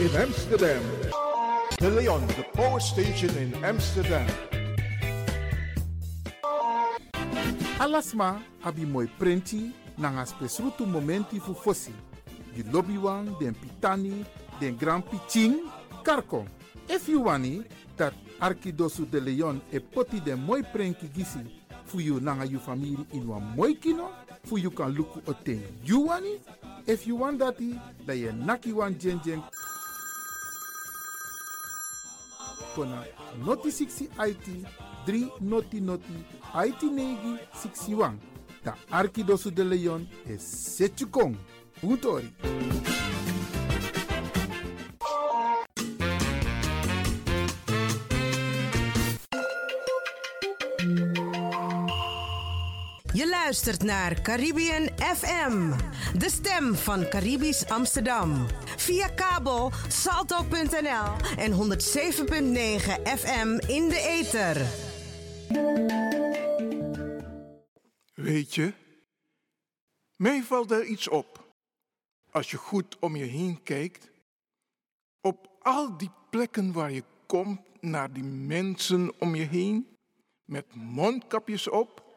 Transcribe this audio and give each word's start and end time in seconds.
In 0.00 0.14
Amsterdam. 0.16 0.82
De 1.78 1.90
Leon, 1.90 2.24
the 2.28 2.44
power 2.54 2.78
station 2.80 3.30
in 3.36 3.52
Amsterdam. 3.64 4.26
Alasma 7.80 8.40
abi 8.62 8.84
moi 8.84 9.08
prenti 9.18 9.72
nanga 9.96 10.24
spesrutu 10.24 10.86
momenti 10.86 11.40
fu 11.40 11.52
fosi. 11.52 11.92
Di 12.54 12.62
lobby 12.70 12.96
wan, 12.96 13.34
den 13.40 13.54
pitani, 13.54 14.24
den 14.60 14.76
grand 14.76 15.04
piching, 15.04 15.68
karko. 16.02 16.46
If 16.88 17.08
you 17.08 17.22
wani, 17.22 17.64
dat 17.96 18.14
Arkidosu 18.40 19.04
de 19.10 19.20
Leon 19.20 19.60
e 19.72 19.80
poti 19.80 20.20
den 20.20 20.38
moi 20.38 20.62
prenki 20.62 21.08
gisi 21.12 21.40
fu 21.84 21.98
you 21.98 22.20
nanga 22.20 22.44
you 22.44 22.60
family 22.60 22.96
in 23.12 23.26
wan 23.26 23.42
moi 23.56 23.74
kino, 23.74 24.10
fu 24.44 24.58
you 24.58 24.70
kan 24.70 24.94
luku 24.94 25.20
o 25.26 25.32
ten 25.32 25.62
you 25.82 26.06
wani. 26.06 26.38
If 26.86 27.06
you 27.06 27.16
want 27.16 27.40
dati, 27.40 27.78
da 28.06 28.12
ye 28.12 28.32
naki 28.32 28.72
wan 28.72 28.96
jen 28.96 29.20
kona 32.78 33.04
noti 33.46 33.68
60 33.68 34.08
IT 34.30 34.46
3 35.06 35.30
noti 35.40 35.80
noti 35.80 36.12
IT 36.66 36.82
negi 36.82 37.34
61. 37.62 38.12
Ta 38.64 38.74
Arkidosu 38.90 39.50
de 39.50 39.64
Leon 39.64 40.06
is 40.28 40.42
Setchukong. 40.76 41.36
Utori. 41.82 42.30
Je 53.12 53.28
luistert 53.28 53.82
naar 53.82 54.20
Caribbean 54.20 54.88
FM, 54.98 55.72
de 56.18 56.30
stem 56.30 56.74
van 56.74 57.08
Caribisch 57.08 57.68
Amsterdam. 57.68 58.46
Via 58.76 59.08
kabel 59.08 59.72
salto.nl 59.88 61.36
en 61.36 61.52
107.9 61.52 61.58
FM 63.18 63.58
in 63.66 63.88
de 63.88 64.00
ether. 64.18 64.56
Weet 68.14 68.54
je, 68.54 68.72
mij 70.16 70.42
valt 70.42 70.70
er 70.70 70.84
iets 70.84 71.08
op. 71.08 71.54
Als 72.30 72.50
je 72.50 72.56
goed 72.56 72.98
om 72.98 73.16
je 73.16 73.24
heen 73.24 73.62
kijkt, 73.62 74.10
op 75.20 75.48
al 75.60 75.96
die 75.96 76.10
plekken 76.30 76.72
waar 76.72 76.92
je 76.92 77.04
komt, 77.26 77.60
naar 77.80 78.12
die 78.12 78.24
mensen 78.24 79.20
om 79.20 79.34
je 79.34 79.44
heen, 79.44 79.96
met 80.44 80.74
mondkapjes 80.74 81.68
op, 81.68 82.07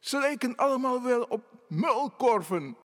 ze 0.00 0.18
lijken 0.18 0.56
allemaal 0.56 1.02
wel 1.02 1.22
op 1.22 1.44
muilkorven. 1.68 2.76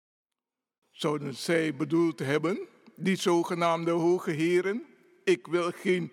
Zouden 0.90 1.34
zij 1.34 1.74
bedoeld 1.74 2.18
hebben, 2.18 2.58
die 2.96 3.16
zogenaamde 3.16 3.90
hoge 3.90 4.30
heren, 4.30 4.84
ik 5.24 5.46
wil 5.46 5.70
geen 5.70 6.12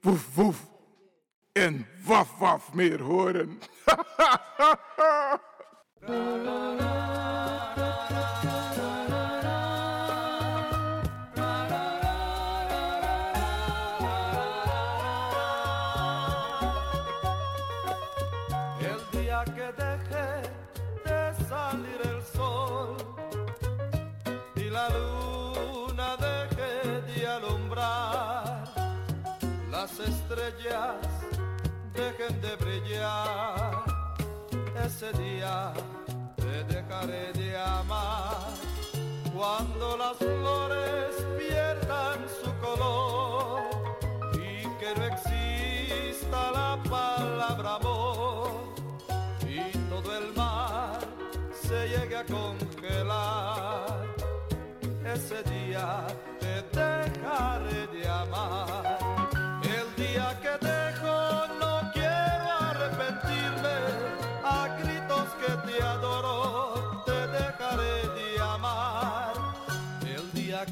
woef 0.00 0.34
woef 0.34 0.66
en 1.52 1.86
waf 2.04 2.38
waf 2.38 2.72
meer 2.72 3.00
horen. 3.00 3.58
de 32.28 32.56
brillar, 32.56 33.84
ese 34.84 35.12
día 35.12 35.72
te 36.34 36.64
dejaré 36.64 37.32
de 37.34 37.56
amar. 37.56 38.52
Cuando 39.32 39.96
las 39.96 40.16
flores 40.16 41.14
pierdan 41.38 42.26
su 42.42 42.50
color 42.58 43.62
y 44.34 44.66
que 44.80 44.94
no 44.96 45.04
exista 45.04 46.50
la 46.50 46.82
palabra 46.90 47.76
amor 47.76 48.50
y 49.46 49.70
todo 49.88 50.18
el 50.18 50.34
mar 50.34 50.98
se 51.52 51.88
llegue 51.88 52.16
a 52.16 52.24
congelar. 52.24 54.04
Ese 55.04 55.42
día 55.44 56.06
te 56.40 56.62
dejaré 56.76 57.86
de 57.86 58.08
amar. 58.08 59.05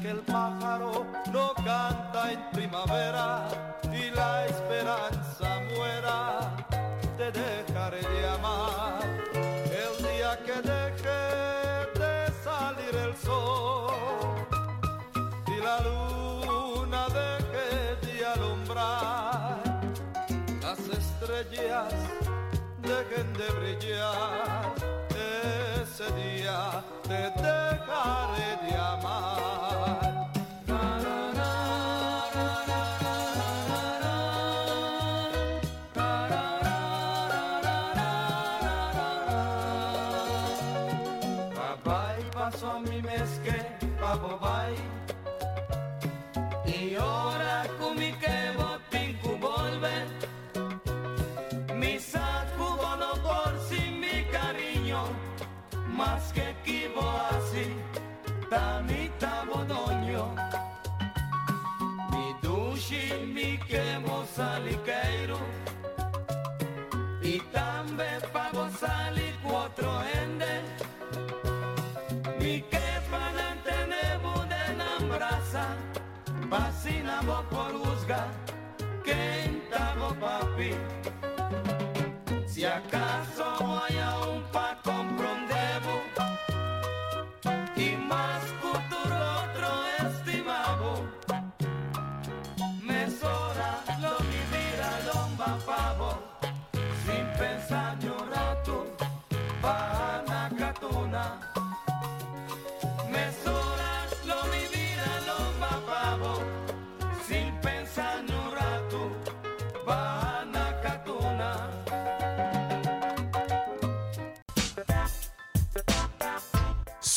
Que 0.01 0.09
el 0.09 0.19
pájaro 0.19 1.05
no 1.31 1.53
canta 1.55 2.31
en 2.31 2.41
primavera 2.51 3.47
y 3.91 4.09
la 4.11 4.45
esperanza 4.45 5.61
muera, 5.75 6.51
te 7.17 7.31
dejaré 7.31 8.01
de 8.01 8.29
amar. 8.29 8.99
El 9.33 10.03
día 10.05 10.39
que 10.45 10.61
deje 10.61 11.19
de 11.99 12.33
salir 12.43 12.95
el 12.95 13.15
sol 13.15 13.93
y 15.47 15.61
la 15.61 15.79
luna 15.81 17.07
deje 17.09 18.07
de 18.07 18.25
alumbrar, 18.25 19.57
las 20.61 20.79
estrellas 20.79 21.93
dejen 22.81 23.33
de 23.33 23.49
brillar, 23.59 24.73
ese 25.81 26.11
día 26.13 26.83
te 27.03 27.21
dejaré 27.41 28.49
de 28.67 28.75
amar. 28.77 29.04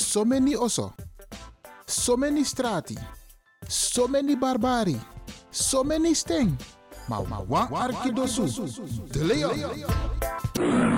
So 0.09 0.25
many 0.25 0.55
oso. 0.57 0.95
So 1.87 2.17
many 2.17 2.43
strati. 2.43 2.97
So 3.69 4.09
many 4.09 4.37
barbari. 4.37 4.99
So 5.51 5.85
many 5.85 6.15
sting. 6.15 6.57
Maar 7.09 7.29
ma 7.29 7.45
wa 7.47 7.69
arkidosu. 7.71 8.47
De 9.13 9.25
Leon. 9.25 10.98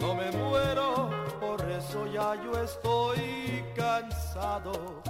No 0.00 0.14
me 0.14 0.30
muero, 0.30 1.10
por 1.40 1.60
eso 1.70 2.06
ya 2.06 2.34
yo 2.42 2.52
estoy 2.62 3.64
cansado. 3.74 5.01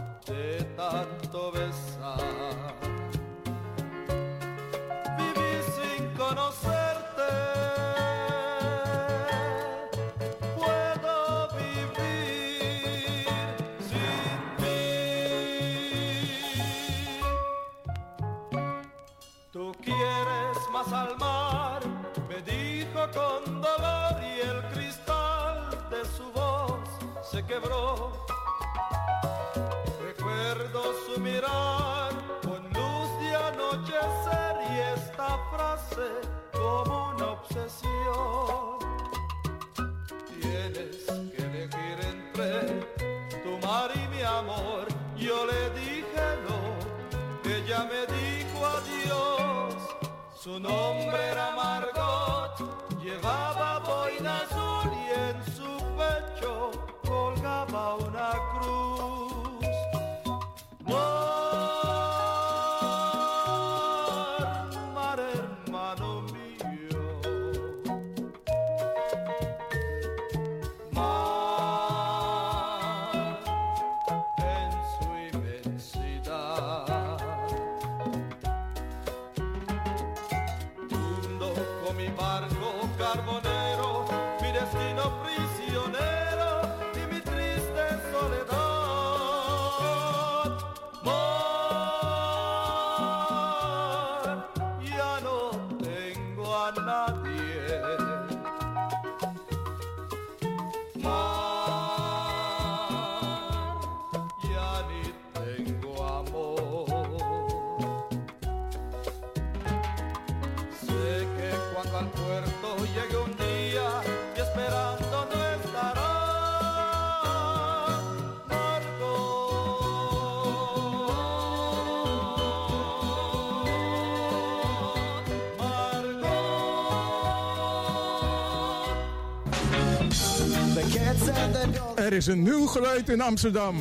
Er 132.13 132.19
is 132.19 132.27
een 132.27 132.43
nieuw 132.43 132.67
geluid 132.67 133.09
in 133.09 133.21
Amsterdam. 133.21 133.77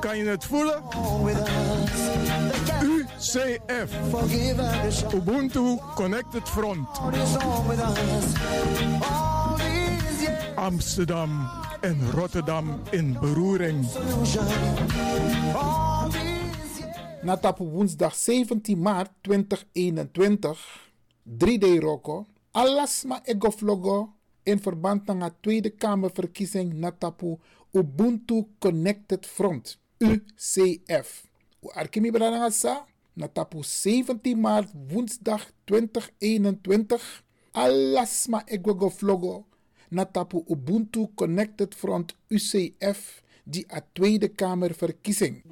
Kan 0.00 0.16
je 0.16 0.24
het 0.24 0.44
voelen? 0.44 0.82
UCF. 2.82 3.92
Ubuntu 5.14 5.78
Connected 5.94 6.48
Front. 6.48 6.88
Amsterdam 10.54 11.50
en 11.80 12.10
Rotterdam 12.10 12.80
in 12.90 13.16
beroering. 13.20 13.86
Na 17.22 17.38
op 17.42 17.58
woensdag 17.58 18.14
17 18.14 18.80
maart 18.80 19.10
2021, 19.20 20.90
3D 21.44 21.78
Rocco, 21.78 22.26
alasma 22.50 23.20
egoflogo 23.24 24.15
in 24.46 24.60
verband 24.60 25.06
met 25.06 25.20
de 25.20 25.32
Tweede 25.40 25.70
Kamerverkiezing 25.70 26.72
Natapu 26.72 27.38
Ubuntu 27.72 28.48
Connected 28.58 29.26
Front, 29.26 29.78
UCF. 29.98 31.24
U 31.60 31.70
arkimi 31.74 32.10
sa 32.50 32.86
Natapu 33.14 33.62
17 33.62 34.36
maart 34.36 34.70
woensdag 34.88 35.50
2021. 35.64 37.22
Alasma 37.52 38.42
egwego 38.46 38.88
vlogo. 38.88 39.44
Natapu 39.88 40.44
Ubuntu 40.46 41.10
Connected 41.14 41.74
Front 41.74 42.14
UCF 42.28 43.22
die 43.44 43.64
a 43.68 43.80
Tweede 43.92 44.28
Kamerverkiezing. 44.28 45.42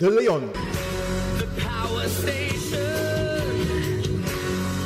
De 0.00 0.08
Leon. 0.08 0.50
The 1.36 1.46
power 1.58 2.08
station. 2.08 2.78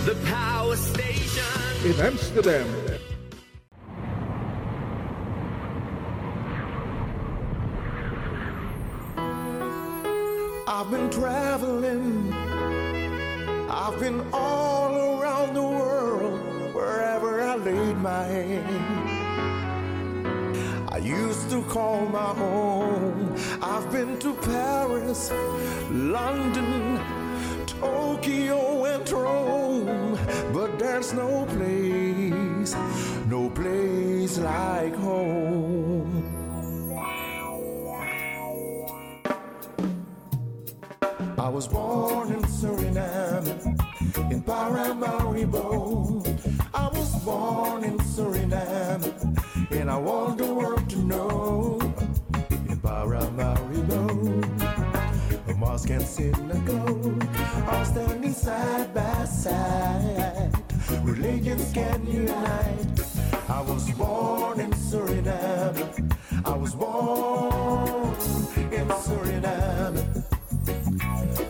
The 0.07 0.17
power 0.25 0.75
station. 0.75 1.45
In 1.85 2.01
Amsterdam. 2.01 2.67
I've 10.67 10.91
been 10.91 11.09
traveling, 11.11 12.33
I've 13.71 14.01
been 14.01 14.21
all 14.33 15.21
around 15.21 15.55
the 15.55 15.63
world, 15.63 16.41
wherever 16.75 17.41
I 17.41 17.55
laid 17.55 17.99
my 17.99 18.25
hand. 18.25 19.05
I 20.89 20.99
used 20.99 21.51
to 21.51 21.63
call 21.63 22.07
my 22.07 22.35
home. 22.35 22.74
Been 23.95 24.19
to 24.19 24.35
Paris, 24.35 25.31
London, 25.89 26.99
Tokyo, 27.65 28.85
and 28.87 29.09
Rome, 29.09 30.19
but 30.53 30.81
there's 30.81 31.13
no 31.13 31.47
place, 31.47 32.75
no 33.29 33.49
place 33.51 34.39
like 34.39 34.97
home. 34.97 36.25
I 41.39 41.49
was 41.49 41.69
born 41.69 42.33
in 42.33 42.43
Suriname, 42.43 43.47
in 44.33 44.43
Paramaribo. 44.43 45.63
I 46.75 46.89
was 46.89 47.15
born 47.25 47.85
in 47.85 47.99
Suriname, 47.99 49.05
and 49.71 49.89
I 49.89 49.99
want 49.99 50.34
a 55.85 55.89
mosque 55.89 55.91
and 55.91 56.03
synagogue 56.03 57.25
are 57.69 57.85
standing 57.85 58.33
side 58.33 58.95
by 58.95 59.25
side. 59.25 60.53
Religions 61.03 61.73
can 61.73 62.07
unite. 62.07 63.01
I 63.49 63.61
was 63.63 63.91
born 63.93 64.61
in 64.61 64.71
Suriname. 64.73 66.17
I 66.45 66.57
was 66.57 66.75
born 66.75 68.15
in 68.73 68.89
Suriname. 68.89 70.25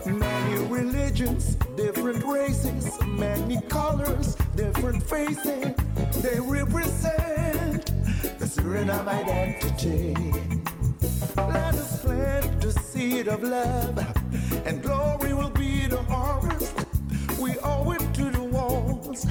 Many 0.05 0.65
religions, 0.67 1.55
different 1.75 2.23
races, 2.23 2.99
many 3.05 3.61
colors, 3.69 4.35
different 4.55 5.03
faces. 5.03 5.75
They 6.21 6.39
represent 6.39 7.85
the 8.39 8.45
Suriname 8.45 9.07
identity. 9.07 10.15
Let 11.01 11.75
us 11.75 12.01
plant 12.01 12.61
the 12.61 12.71
seed 12.71 13.27
of 13.27 13.43
love, 13.43 13.97
and 14.65 14.81
glory 14.81 15.33
will 15.33 15.49
be 15.49 15.87
the 15.87 16.01
harvest. 16.03 16.73
We 17.39 17.57
owe 17.63 17.91
it 17.91 18.13
to 18.15 18.29
the 18.31 18.43
ones 18.43 19.25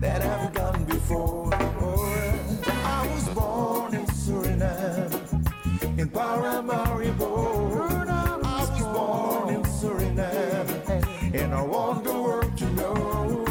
that 0.00 0.22
have 0.22 0.52
gone 0.54 0.84
before. 0.84 1.54
I 1.54 3.08
was 3.14 3.28
born 3.30 3.94
in 3.94 4.06
Suriname, 4.06 5.98
in 5.98 6.08
Paramaribo. 6.10 8.08
I 8.08 8.36
was 8.60 8.80
born 8.80 9.54
in 9.54 9.62
Suriname, 9.62 11.34
and 11.34 11.54
I 11.54 11.62
want 11.62 12.04
the 12.04 12.12
world 12.12 12.56
to 12.58 12.66
know. 12.72 13.44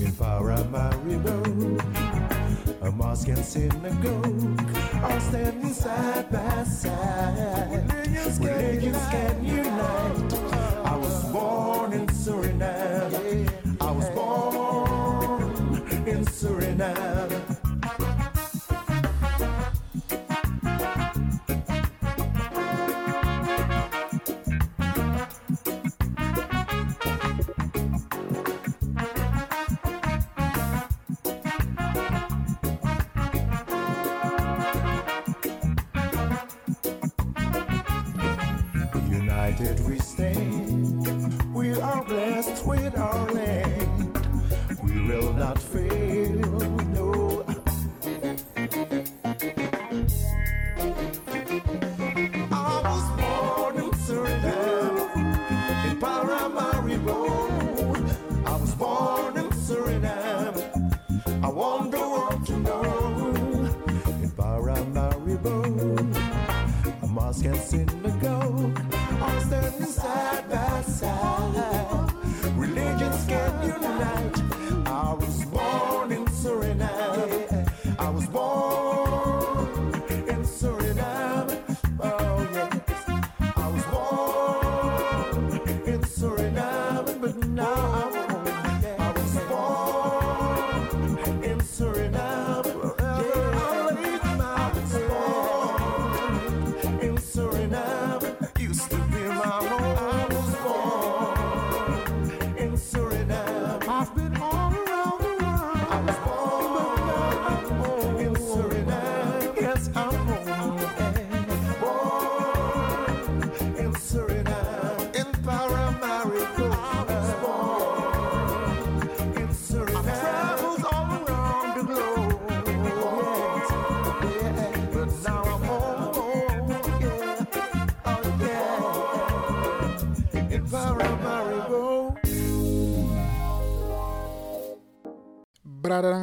In 0.00 0.12
Paramaribo, 0.12 1.36
a 2.82 2.90
mosque 2.92 3.28
and 3.28 3.44
synagogue 3.44 4.87
are 5.02 5.20
standing 5.20 5.72
side 5.72 6.30
by 6.30 6.64
side. 6.64 7.84
Religions 8.40 9.08
can 9.10 9.44
unite. 9.44 10.32
I 10.84 10.96
was 10.96 11.24
born 11.32 11.92
in 11.92 12.06
Suriname. 12.06 13.48
I 13.80 13.90
was 13.90 14.08
born 14.10 16.08
in 16.08 16.24
Suriname. 16.24 17.57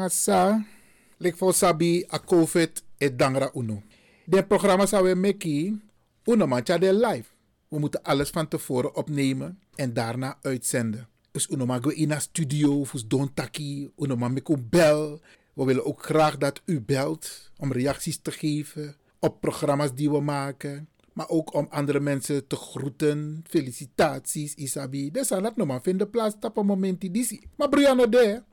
Brada 0.06 0.22
sa, 0.22 0.62
fo 1.36 1.52
sabi 1.52 2.06
a 2.14 2.20
COVID 2.20 2.84
e 2.98 3.10
dangra 3.10 3.50
uno. 3.56 3.82
De 4.26 4.44
programma 4.44 4.86
zou 4.86 5.04
we 5.04 5.16
meki, 5.16 5.82
uno 6.26 6.46
mancha 6.48 6.78
de 6.78 6.94
live. 6.94 7.30
We 7.70 7.80
moeten 7.80 8.04
alles 8.04 8.30
van 8.30 8.48
tevoren 8.48 8.96
opnemen 8.96 9.60
en 9.76 9.94
daarna 9.94 10.38
uitzenden. 10.42 11.08
Dus 11.32 11.48
uno 11.50 11.66
mag 11.66 11.86
in 11.86 12.08
naar 12.08 12.22
studio, 12.22 12.86
fus 12.86 13.08
don 13.08 13.34
taki, 13.34 13.92
uno 13.98 14.16
mag 14.16 14.32
bel. 14.70 15.22
We 15.54 15.66
willen 15.66 15.86
ook 15.86 16.04
graag 16.04 16.38
dat 16.38 16.62
u 16.66 16.82
belt 16.82 17.52
om 17.58 17.72
reacties 17.72 18.20
te 18.22 18.32
geven 18.32 18.96
op 19.20 19.42
programma's 19.42 19.94
die 19.94 20.10
we 20.10 20.22
maken. 20.22 20.88
Maar 21.14 21.30
ook 21.30 21.54
om 21.54 21.68
andere 21.70 22.00
mensen 22.00 22.48
te 22.48 22.56
groeten. 22.56 23.44
Felicitaties, 23.48 24.54
Isabi. 24.56 25.12
Zal 25.14 25.42
dat 25.42 25.56
nog 25.56 25.68
maar 25.68 25.82
vinden 25.82 26.10
plaats 26.10 26.36
op 26.42 26.58
een 26.58 26.66
moment 26.66 27.02
die 27.02 27.40
Maar 27.56 27.70
Brianna 27.70 28.06
de, 28.06 28.44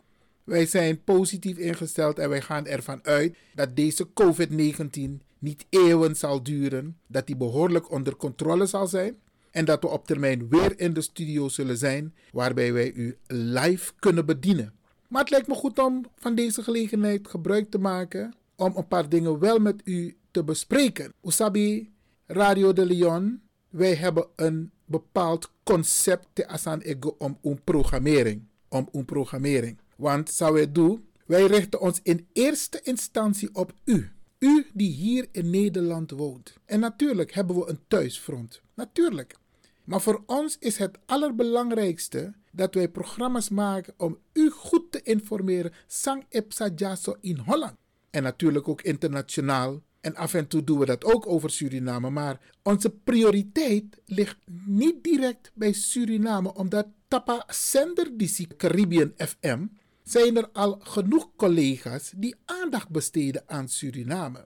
wij 0.44 0.66
zijn 0.66 1.02
positief 1.04 1.56
ingesteld 1.56 2.18
en 2.18 2.28
wij 2.28 2.40
gaan 2.40 2.66
ervan 2.66 3.04
uit 3.04 3.36
dat 3.54 3.76
deze 3.76 4.08
COVID-19 4.08 5.24
niet 5.38 5.66
eeuwen 5.68 6.16
zal 6.16 6.42
duren. 6.42 6.98
Dat 7.06 7.26
die 7.26 7.36
behoorlijk 7.36 7.90
onder 7.90 8.16
controle 8.16 8.66
zal 8.66 8.86
zijn. 8.86 9.16
En 9.50 9.64
dat 9.64 9.82
we 9.82 9.88
op 9.88 10.06
termijn 10.06 10.48
weer 10.48 10.78
in 10.78 10.92
de 10.92 11.00
studio 11.00 11.48
zullen 11.48 11.76
zijn, 11.76 12.14
waarbij 12.30 12.72
wij 12.72 12.92
u 12.92 13.16
live 13.26 13.92
kunnen 13.98 14.26
bedienen. 14.26 14.72
Maar 15.08 15.20
het 15.20 15.30
lijkt 15.30 15.48
me 15.48 15.54
goed 15.54 15.78
om 15.78 16.04
van 16.16 16.34
deze 16.34 16.62
gelegenheid 16.62 17.28
gebruik 17.28 17.70
te 17.70 17.78
maken 17.78 18.34
om 18.56 18.76
een 18.76 18.88
paar 18.88 19.08
dingen 19.08 19.38
wel 19.38 19.58
met 19.58 19.80
u 19.84 20.16
te 20.30 20.44
bespreken. 20.44 21.12
Usabi, 21.22 21.92
Radio 22.26 22.72
de 22.72 22.86
Leon, 22.86 23.40
wij 23.68 23.94
hebben 23.94 24.26
een 24.36 24.70
bepaald 24.84 25.52
concept 25.62 26.26
te 26.32 26.48
asan 26.48 26.80
ego 26.80 27.14
om 27.18 27.38
een 27.42 27.60
programmering. 27.64 28.42
Om 28.68 28.88
een 28.92 29.04
programmering. 29.04 29.78
Want 30.02 30.38
doen, 30.74 31.08
wij 31.26 31.46
richten 31.46 31.80
ons 31.80 32.00
in 32.02 32.26
eerste 32.32 32.80
instantie 32.82 33.54
op 33.54 33.72
u. 33.84 34.10
U 34.38 34.66
die 34.74 34.90
hier 34.90 35.28
in 35.32 35.50
Nederland 35.50 36.10
woont. 36.10 36.56
En 36.64 36.80
natuurlijk 36.80 37.34
hebben 37.34 37.56
we 37.56 37.68
een 37.68 37.78
thuisfront. 37.88 38.62
Natuurlijk. 38.74 39.34
Maar 39.84 40.00
voor 40.00 40.22
ons 40.26 40.56
is 40.58 40.76
het 40.76 40.98
allerbelangrijkste 41.06 42.34
dat 42.52 42.74
wij 42.74 42.88
programma's 42.88 43.48
maken 43.48 43.94
om 43.96 44.18
u 44.32 44.50
goed 44.50 44.92
te 44.92 45.02
informeren. 45.02 45.72
Sang 45.86 46.24
Epsa 46.28 46.70
Jaso 46.76 47.16
in 47.20 47.38
Holland. 47.38 47.76
En 48.10 48.22
natuurlijk 48.22 48.68
ook 48.68 48.82
internationaal. 48.82 49.82
En 50.00 50.14
af 50.16 50.34
en 50.34 50.46
toe 50.46 50.64
doen 50.64 50.78
we 50.78 50.86
dat 50.86 51.04
ook 51.04 51.26
over 51.26 51.50
Suriname. 51.50 52.10
Maar 52.10 52.40
onze 52.62 52.90
prioriteit 52.90 54.00
ligt 54.04 54.38
niet 54.64 55.04
direct 55.04 55.50
bij 55.54 55.72
Suriname, 55.72 56.54
omdat 56.54 56.86
Tapa 57.08 57.44
Sender 57.46 58.16
die 58.16 58.46
Caribbean 58.56 59.12
FM 59.16 59.66
zijn 60.12 60.36
er 60.36 60.48
al 60.52 60.78
genoeg 60.80 61.28
collega's 61.36 62.12
die 62.16 62.34
aandacht 62.44 62.88
besteden 62.88 63.42
aan 63.46 63.68
Suriname. 63.68 64.44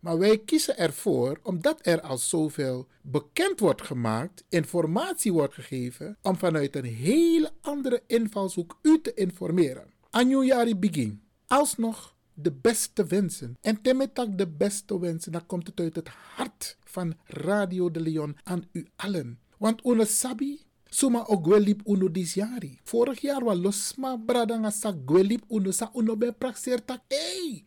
Maar 0.00 0.18
wij 0.18 0.38
kiezen 0.38 0.78
ervoor, 0.78 1.40
omdat 1.42 1.78
er 1.82 2.00
al 2.00 2.18
zoveel 2.18 2.86
bekend 3.02 3.60
wordt 3.60 3.82
gemaakt, 3.82 4.44
informatie 4.48 5.32
wordt 5.32 5.54
gegeven, 5.54 6.16
om 6.22 6.36
vanuit 6.36 6.76
een 6.76 6.84
hele 6.84 7.50
andere 7.60 8.02
invalshoek 8.06 8.78
u 8.82 9.00
te 9.00 9.14
informeren. 9.14 9.92
Anjuyari 10.10 10.76
begin. 10.76 11.22
Alsnog 11.46 12.14
de 12.34 12.52
beste 12.52 13.06
wensen. 13.06 13.56
En 13.60 13.82
temetak 13.82 14.38
de 14.38 14.48
beste 14.48 15.00
wensen, 15.00 15.32
dan 15.32 15.46
komt 15.46 15.66
het 15.66 15.80
uit 15.80 15.96
het 15.96 16.08
hart 16.08 16.76
van 16.84 17.14
Radio 17.24 17.90
de 17.90 18.00
Leon 18.00 18.36
aan 18.44 18.68
u 18.72 18.86
allen. 18.96 19.38
Want 19.56 19.84
une 19.84 20.04
sabi, 20.04 20.60
suma 20.90 21.24
o 21.28 21.36
gwelip 21.36 21.82
uno 21.86 22.08
disjari. 22.08 22.78
Vorig 22.84 23.20
jaar 23.22 23.44
was 23.44 23.58
losma 23.58 24.16
bradanga 24.16 24.70
sa 24.70 24.92
gwelip 24.92 25.42
uno 25.48 25.70
sa 25.72 25.90
uno 25.94 26.16
ben 26.16 26.34
praxeer 26.34 26.80
tak. 26.80 27.02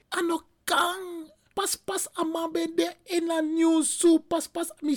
Ano 0.10 0.42
kang 0.66 1.30
pas 1.56 1.76
pas 1.76 2.08
ama 2.16 2.48
de 2.54 2.88
in 3.18 3.30
a 3.32 3.42
new 3.42 3.84
su 3.84 4.20
pas 4.20 4.48
pas 4.48 4.72
mi 4.82 4.96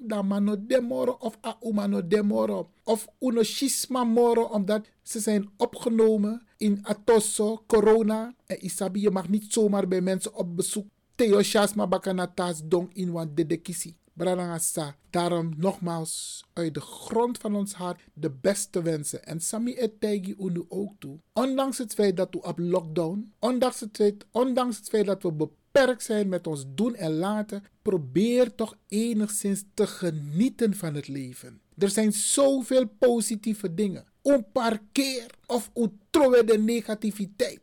da 0.00 0.22
mano 0.22 0.56
demoro 0.56 1.16
of 1.20 1.36
a 1.42 1.56
umano 1.62 2.02
demoro 2.02 2.68
of 2.84 3.06
uno 3.20 3.42
shisma 3.42 4.04
moro 4.04 4.44
omdat 4.52 4.86
ze 5.02 5.20
zijn 5.20 5.48
opgenomen 5.56 6.42
in 6.58 6.80
atosso 6.84 7.62
corona 7.66 8.34
en 8.46 8.64
isabi 8.64 9.00
je 9.00 9.10
mag 9.10 9.28
niet 9.28 9.52
zomaar 9.52 9.88
bij 9.88 10.00
mensen 10.00 10.34
op 10.34 10.56
bezoek 10.56 10.86
Theo 11.16 11.40
Shasma 11.42 11.86
Bakanatas 11.88 12.60
dong 12.60 12.92
in 12.92 13.08
wan 13.12 13.32
dedekisi. 13.34 13.96
Brarangasa. 14.16 14.96
Daarom 15.10 15.52
nogmaals 15.56 16.44
uit 16.52 16.74
de 16.74 16.80
grond 16.80 17.38
van 17.38 17.54
ons 17.54 17.72
hart 17.72 18.00
de 18.14 18.30
beste 18.30 18.82
wensen. 18.82 19.24
En 19.24 19.40
Sami 19.40 19.74
Etegi 19.74 20.34
Unu 20.38 20.64
ook 20.68 20.92
toe. 20.98 21.18
Ondanks 21.32 21.78
het 21.78 21.94
feit 21.94 22.16
dat 22.16 22.28
we 22.30 22.42
op 22.42 22.58
lockdown, 22.58 23.32
ondanks 23.38 23.80
het 23.80 23.96
feit, 23.96 24.26
ondanks 24.30 24.76
het 24.76 24.88
feit 24.88 25.06
dat 25.06 25.22
we 25.22 25.32
beperkt 25.32 26.02
zijn 26.02 26.28
met 26.28 26.46
ons 26.46 26.64
doen 26.74 26.94
en 26.94 27.12
laten, 27.12 27.64
probeer 27.82 28.54
toch 28.54 28.76
enigszins 28.88 29.64
te 29.74 29.86
genieten 29.86 30.74
van 30.74 30.94
het 30.94 31.08
leven. 31.08 31.60
Er 31.78 31.90
zijn 31.90 32.12
zoveel 32.12 32.88
positieve 32.98 33.74
dingen. 33.74 34.04
Onparkeer 34.22 35.26
of 35.46 35.70
ontroe 35.72 36.44
de 36.44 36.58
negativiteit. 36.58 37.60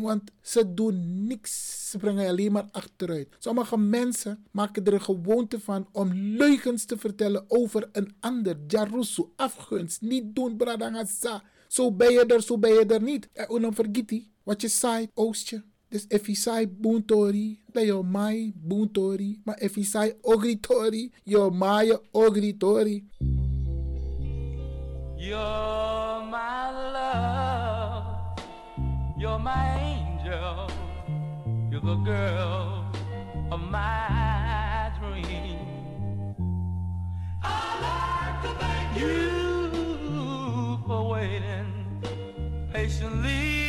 Want 0.00 0.30
ze 0.42 0.74
doen 0.74 1.26
niks. 1.26 1.76
Ze 1.90 1.98
brengen 1.98 2.28
alleen 2.28 2.52
maar 2.52 2.68
achteruit. 2.70 3.28
Sommige 3.38 3.78
mensen 3.78 4.44
maken 4.50 4.84
er 4.84 4.92
een 4.92 5.02
gewoonte 5.02 5.60
van 5.60 5.88
om 5.92 6.12
leugens 6.12 6.84
te 6.84 6.98
vertellen 6.98 7.44
over 7.48 7.88
een 7.92 8.14
ander. 8.20 8.56
Jarusu, 8.66 9.24
afgunst, 9.36 10.00
niet 10.00 10.34
doen, 10.34 10.56
bradangasa. 10.56 11.42
Zo 11.68 11.92
ben 11.92 12.12
je 12.12 12.24
er, 12.26 12.42
zo 12.42 12.58
ben 12.58 12.72
je 12.72 12.86
er 12.86 13.02
niet. 13.02 13.28
En 13.32 13.62
dan 13.62 13.74
vergeet 13.74 14.24
wat 14.42 14.60
je 14.60 14.68
zei, 14.68 15.10
oostje. 15.14 15.62
Dus 15.88 16.04
if 16.08 16.26
je 16.26 16.34
sai 16.34 16.68
buntori, 16.68 17.60
dan 17.72 17.84
je 17.84 18.02
mai 18.02 18.52
buntori. 18.56 19.40
Maar 19.44 19.60
if 19.60 19.74
je 19.74 19.84
sai 19.84 20.14
ogritori, 20.20 21.12
je 21.22 21.50
mai 21.52 21.98
ogritori. 22.10 23.06
My 26.30 26.70
love, 26.70 27.27
you're 29.18 29.38
my 29.38 29.74
angel, 29.80 30.70
you're 31.70 31.80
the 31.80 31.96
girl 31.96 32.84
of 33.50 33.60
my 33.60 34.92
dream. 35.00 35.58
I'd 37.42 37.80
like 37.82 38.42
to 38.42 38.48
thank 38.64 38.96
you 39.00 40.78
for 40.86 41.08
waiting 41.08 42.00
patiently. 42.72 43.66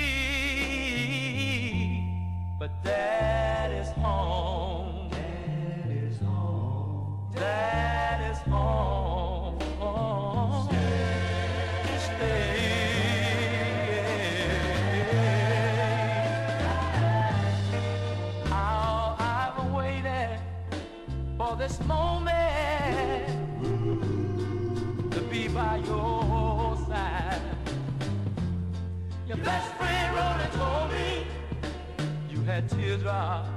But 2.60 2.84
that 2.84 3.72
is 3.72 3.90
home. 3.94 5.10
That 5.10 5.90
is 5.90 6.20
home. 6.20 7.32
That 7.34 8.22
is 8.32 8.38
home. 8.52 9.58
Stay. 11.98 12.99
How 12.99 12.99
best 29.44 29.74
friend 29.76 30.16
wrote 30.16 30.52
told 30.54 30.92
me 30.92 31.26
you 32.30 32.42
had 32.44 32.70
teardrops 32.70 33.50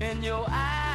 in 0.00 0.22
your 0.22 0.44
eyes, 0.48 0.87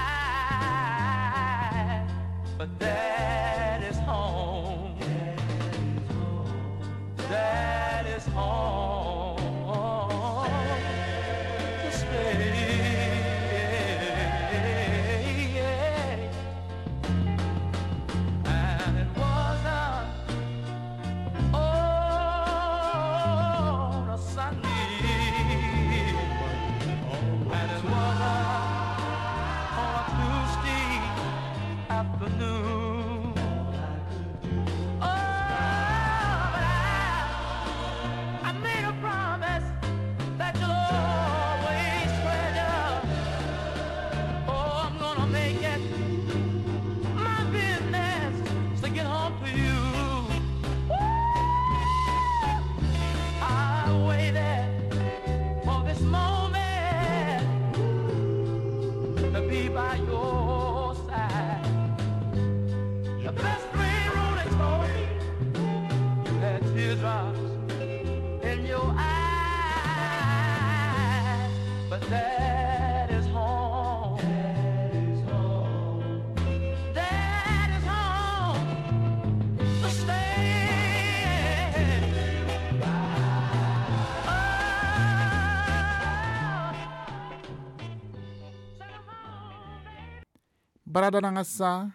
brada 90.93 91.19
nangasa, 91.19 91.89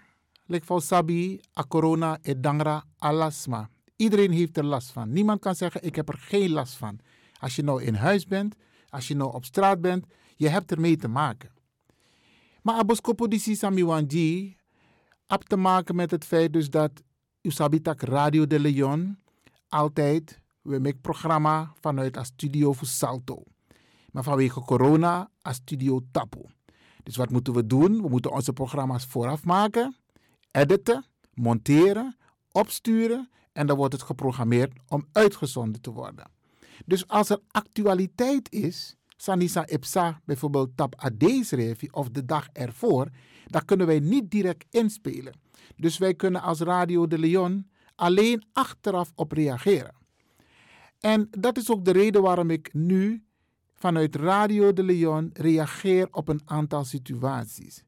lek 0.51 0.65
voor 0.65 0.83
sabi, 0.83 1.39
a 1.55 1.63
corona 1.63 2.19
e 2.23 2.35
dangra 2.35 2.83
alasma. 2.99 3.69
Iedereen 3.97 4.33
heeft 4.33 4.57
er 4.57 4.65
last 4.65 4.91
van. 4.91 5.13
Niemand 5.13 5.41
kan 5.41 5.55
zeggen, 5.55 5.83
ik 5.83 5.95
heb 5.97 6.09
er 6.09 6.19
geen 6.19 6.51
last 6.51 6.75
van. 6.75 6.99
Als 7.41 7.57
je 7.57 7.63
nou 7.63 7.83
in 7.83 7.95
huis 7.95 8.27
bent, 8.27 8.55
als 8.89 9.09
je 9.09 9.15
nou 9.15 9.35
op 9.35 9.45
straat 9.45 9.81
bent, 9.81 10.07
je 10.37 10.49
hebt 10.49 10.71
ermee 10.71 10.97
te 10.97 11.09
maken. 11.09 11.51
Maar 12.63 12.75
aboskopo 12.75 13.29
di 13.29 13.39
sami 13.39 13.85
wanji, 13.85 14.57
heb 15.27 15.43
te 15.43 15.57
maken 15.57 15.95
met 15.95 16.11
het 16.11 16.25
feit 16.25 16.53
dus 16.53 16.71
dat 16.71 16.91
Usabitak 17.43 18.01
Radio 18.01 18.47
de 18.47 18.61
Leon 18.61 19.19
altijd, 19.69 20.41
we 20.63 20.79
maken 20.79 21.01
programma 21.01 21.73
vanuit 21.81 22.17
een 22.17 22.25
studio 22.25 22.73
voor 22.73 22.87
Salto. 22.87 23.43
Maar 24.11 24.23
vanwege 24.23 24.61
corona, 24.61 25.31
een 25.43 25.55
studio 25.55 26.01
Tapo. 26.11 26.51
Dus 27.09 27.17
wat 27.17 27.31
moeten 27.31 27.55
we 27.55 27.67
doen? 27.67 28.03
We 28.03 28.09
moeten 28.09 28.33
onze 28.33 28.53
programma's 28.53 29.05
vooraf 29.05 29.45
maken, 29.45 29.97
editen, 30.51 31.05
monteren, 31.35 32.17
opsturen 32.53 33.31
en 33.53 33.67
dan 33.67 33.77
wordt 33.77 33.93
het 33.93 34.03
geprogrammeerd 34.03 34.73
om 34.89 35.07
uitgezonden 35.13 35.81
te 35.81 35.91
worden. 35.93 36.31
Dus 36.87 37.09
als 37.09 37.29
er 37.29 37.39
actualiteit 37.51 38.53
is, 38.53 38.97
Sanisa 39.17 39.67
Ipsa 39.67 40.21
bijvoorbeeld 40.25 40.77
tap 40.77 40.95
AD 40.95 41.25
of 41.91 42.09
de 42.09 42.25
dag 42.25 42.49
ervoor, 42.53 43.09
dan 43.47 43.65
kunnen 43.65 43.87
wij 43.87 44.01
niet 44.01 44.31
direct 44.31 44.65
inspelen. 44.71 45.41
Dus 45.77 45.99
wij 45.99 46.15
kunnen 46.15 46.43
als 46.43 46.61
Radio 46.61 47.07
de 47.07 47.19
Leon 47.19 47.71
alleen 47.95 48.45
achteraf 48.53 49.13
op 49.15 49.33
reageren. 49.33 49.95
En 51.01 51.29
dat 51.31 51.57
is 51.57 51.71
ook 51.71 51.85
de 51.85 51.93
reden 51.93 52.23
waarom 52.23 52.51
ik 52.51 52.75
nu 52.75 53.28
vanuit 53.79 54.17
Radio 54.17 54.73
de 54.73 54.83
Leon 54.83 55.31
reageer 55.33 56.09
op 56.11 56.29
een 56.29 56.41
aantal 56.45 56.85
situaties. 56.85 57.85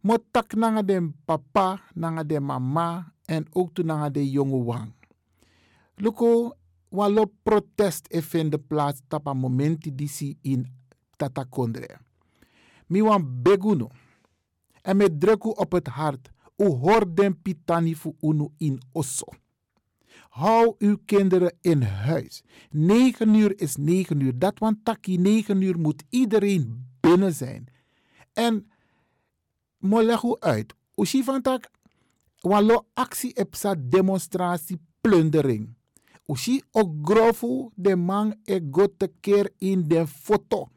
Motak 0.00 0.54
nanga 0.54 0.82
de 0.82 1.10
papa, 1.24 1.80
nanga 1.94 2.24
de 2.24 2.40
mama 2.40 3.12
en 3.24 3.46
ook 3.50 3.74
toen 3.74 3.86
nanga 3.86 4.10
de 4.10 4.30
jonge 4.30 4.64
wang. 4.64 4.92
Luko, 5.94 6.52
walo 6.88 7.32
protest 7.42 8.06
e 8.10 8.22
vinden 8.22 8.66
plaats 8.66 9.00
tapa 9.08 9.32
momenti 9.32 9.94
disi 9.94 10.38
in 10.42 10.66
Tatakondre. 11.16 11.98
Mi 12.86 13.02
wan 13.02 13.42
beguno. 13.42 13.88
En 14.82 14.96
met 14.96 15.20
drukken 15.20 15.56
op 15.58 15.72
het 15.72 15.86
hart, 15.86 16.30
u 16.56 16.64
hoort 16.64 17.16
den 17.16 17.42
pitani 17.42 17.96
fu 17.96 18.12
unu 18.20 18.48
in 18.58 18.80
osso. 18.92 19.26
Hou 20.34 20.74
uw 20.78 20.98
kinderen 21.04 21.56
in 21.60 21.82
huis. 21.82 22.42
9 22.70 23.34
uur 23.34 23.60
is 23.60 23.76
9 23.76 24.20
uur. 24.20 24.38
Dat 24.38 24.58
want 24.58 24.84
taki 24.84 25.18
9 25.18 25.62
uur 25.62 25.78
moet 25.78 26.02
iedereen 26.10 26.86
binnen 27.00 27.32
zijn. 27.32 27.66
En 28.32 28.70
mo 29.78 30.02
leg 30.02 30.22
u 30.22 30.36
uit. 30.38 30.74
Ushi 30.94 31.22
van 31.24 31.42
tak 31.42 31.70
walo 32.40 32.86
actie 32.94 33.32
epsa 33.32 33.74
demonstratie 33.78 34.80
plundering. 35.00 35.74
Ushi 36.26 36.62
ook 36.70 36.94
grofu 37.02 37.70
de 37.74 37.96
man 37.96 38.34
e 38.44 38.60
gote 38.70 39.12
keer 39.20 39.50
in 39.58 39.88
de 39.88 40.06
foto. 40.06 40.68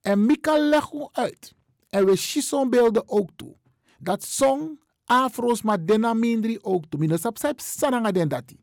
En 0.00 0.26
Mika 0.26 0.58
leg 0.58 0.92
u 0.92 1.06
uit. 1.12 1.54
En 1.88 2.06
we 2.06 2.16
zien 2.16 2.70
beelden 2.70 3.08
ook 3.08 3.30
toe. 3.36 3.56
Dat 3.98 4.22
song 4.22 4.78
afro's 5.04 5.62
maar 5.62 5.84
dena 5.84 6.14
mindri 6.14 6.58
ook 6.60 6.84
toe. 6.88 7.00
Mina 7.00 7.16
sap 7.16 7.38
sap 7.38 7.60
sananga 7.60 8.12
den 8.12 8.28
dati. 8.28 8.56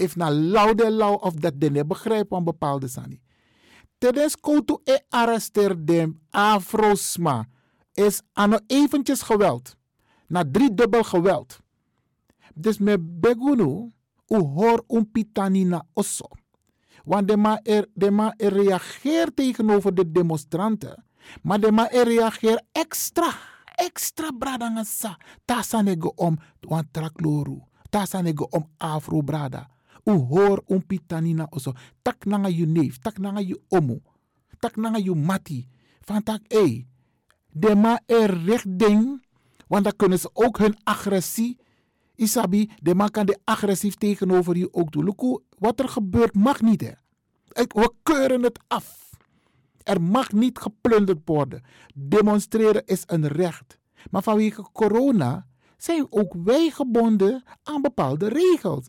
If 0.00 0.16
na 0.16 0.30
laude 0.32 0.88
lau 0.90 1.20
of 1.20 1.34
dat 1.34 1.60
de 1.60 1.70
ne 1.70 1.84
begrijpen 1.84 2.28
van 2.28 2.44
bepaalde 2.44 2.88
sani. 2.88 3.20
Tedes 3.98 4.36
koutu 4.36 4.80
e 4.84 4.96
arresteer 5.08 5.76
dem 5.84 6.20
afro's 6.30 7.16
maar 7.16 7.48
is 7.92 8.22
aan 8.32 8.60
eventjes 8.66 9.22
geweld. 9.22 9.76
Na 10.26 10.44
drie 10.52 10.74
dubbel 10.74 11.04
geweld. 11.04 11.58
Dus 12.54 12.78
me 12.78 12.98
begunu 12.98 13.92
u 14.28 14.36
hoor 14.36 14.84
un 14.86 15.10
pitani 15.10 15.64
na 15.64 15.82
osso. 15.92 16.28
Want 17.04 17.28
de 17.28 17.36
ma, 17.36 17.60
er, 17.62 17.86
de 17.94 18.10
ma 18.10 18.34
er 18.36 18.52
reageert 18.52 19.36
tegenover 19.36 19.94
de 19.94 20.10
demonstranten. 20.10 21.04
Maar 21.42 21.60
de 21.60 21.72
ma 21.72 21.90
er 21.90 22.06
reageert 22.06 22.62
extra. 22.72 23.32
Extra 23.74 24.30
brada 24.38 24.84
sa. 24.84 25.16
Tasanego 25.44 26.12
om 26.16 26.38
wan 26.60 26.88
trakloru. 26.90 27.60
Tasanego 27.90 28.46
om 28.50 28.68
afro 28.76 29.22
brada. 29.22 29.68
U 30.04 30.12
hoor 30.12 30.62
un 30.66 30.86
pitani 30.86 31.34
na 31.34 31.46
osso. 31.50 31.72
Tak 32.02 32.24
nanga 32.24 32.48
you 32.48 32.66
neef. 32.66 32.98
Tak 32.98 33.18
nanga 33.18 33.40
you 33.40 33.60
omo. 33.68 34.00
Tak 34.58 34.76
nanga 34.76 34.98
you 34.98 35.16
mati. 35.16 35.68
Van 36.00 36.22
tak 36.22 36.40
ei. 36.48 36.86
De 37.52 37.74
ma 37.74 38.00
er 38.06 38.44
recht 38.44 38.78
ding. 38.78 39.24
Want 39.66 39.84
dan 39.84 39.96
kunnen 39.96 40.18
ze 40.18 40.30
ook 40.32 40.58
hun 40.58 40.76
agressie 40.82 41.58
Isabi, 42.20 42.70
de 42.82 42.94
man 42.94 43.10
kan 43.10 43.26
de 43.26 43.38
agressief 43.44 43.94
tegenover 43.94 44.56
je 44.56 44.72
ook 44.72 44.92
doen. 44.92 45.14
Wat 45.58 45.80
er 45.80 45.88
gebeurt 45.88 46.34
mag 46.34 46.60
niet. 46.60 46.80
Hè. 46.80 46.92
We 47.52 47.92
keuren 48.02 48.42
het 48.42 48.58
af. 48.66 49.10
Er 49.82 50.02
mag 50.02 50.32
niet 50.32 50.58
geplunderd 50.58 51.18
worden. 51.24 51.62
Demonstreren 51.94 52.86
is 52.86 53.02
een 53.06 53.26
recht. 53.26 53.78
Maar 54.10 54.22
vanwege 54.22 54.66
corona 54.72 55.46
zijn 55.76 56.06
ook 56.10 56.34
wij 56.44 56.70
gebonden 56.70 57.42
aan 57.62 57.82
bepaalde 57.82 58.28
regels. 58.28 58.86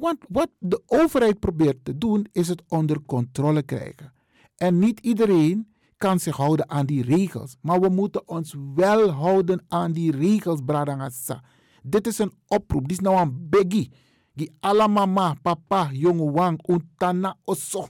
Want 0.00 0.24
wat 0.28 0.48
de 0.58 0.82
overheid 0.86 1.38
probeert 1.38 1.84
te 1.84 1.98
doen, 1.98 2.26
is 2.32 2.48
het 2.48 2.62
onder 2.68 3.02
controle 3.06 3.62
krijgen. 3.62 4.12
En 4.56 4.78
niet 4.78 5.00
iedereen 5.00 5.72
kan 5.96 6.18
zich 6.18 6.36
houden 6.36 6.70
aan 6.70 6.86
die 6.86 7.04
regels. 7.04 7.56
Maar 7.60 7.80
we 7.80 7.88
moeten 7.88 8.28
ons 8.28 8.54
wel 8.74 9.10
houden 9.10 9.64
aan 9.68 9.92
die 9.92 10.12
regels, 10.12 10.60
Bradangasa. 10.64 11.42
Dit 11.82 12.06
is 12.06 12.18
een 12.18 12.32
oproep. 12.46 12.88
Dit 12.88 12.90
is 12.90 13.00
nou 13.00 13.20
een 13.20 13.48
biggie. 13.48 13.92
Die 14.32 14.52
alla 14.60 14.86
mama, 14.86 15.34
papa, 15.42 15.88
jonge 15.92 16.30
wang, 16.30 16.68
untana 16.68 17.36
osso. 17.44 17.86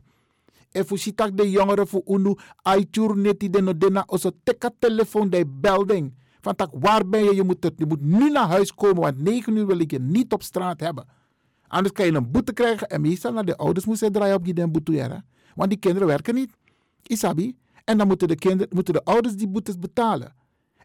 En 0.71 0.87
voor 0.87 0.99
sitak 0.99 1.37
de 1.37 1.51
jongeren 1.51 1.89
voor 1.89 2.03
unu, 2.07 2.35
aitur 2.63 3.17
neti 3.17 3.51
de 3.51 3.63
no 3.63 3.77
dena 3.77 4.03
osso. 4.07 4.31
Teka 4.43 4.71
telefoon 4.79 5.31
de 5.31 5.47
belding. 5.47 6.15
Van 6.41 6.57
tak, 6.57 6.71
waar 6.73 7.09
ben 7.09 7.25
je? 7.25 7.35
Je 7.35 7.43
moet, 7.43 7.71
je 7.77 7.87
moet 7.87 8.01
nu 8.01 8.31
naar 8.31 8.49
huis 8.49 8.75
komen, 8.75 9.01
want 9.01 9.19
9 9.19 9.57
uur 9.57 9.67
wil 9.67 9.79
ik 9.79 9.91
je 9.91 10.01
niet 10.01 10.33
op 10.33 10.43
straat 10.43 10.81
hebben. 10.81 11.19
Anders 11.71 11.95
kan 11.95 12.07
je 12.07 12.13
een 12.13 12.31
boete 12.31 12.53
krijgen. 12.53 12.89
En 12.89 13.01
meestal 13.01 13.33
naar 13.33 13.45
de 13.45 13.57
ouders 13.57 13.85
moeten 13.87 14.13
draaien 14.13 14.37
op 14.37 14.45
die 14.45 14.69
boete. 14.69 15.23
Want 15.55 15.71
die 15.71 15.79
kinderen 15.79 16.09
werken 16.09 16.35
niet. 16.35 16.53
Isabi. 17.03 17.57
En 17.85 17.99
dan 17.99 18.07
moeten 18.07 18.29
de, 18.29 18.35
kinderen, 18.35 18.75
moeten 18.75 18.95
de 18.95 19.05
ouders 19.05 19.37
die 19.37 19.49
boetes 19.49 19.79
betalen. 19.79 20.35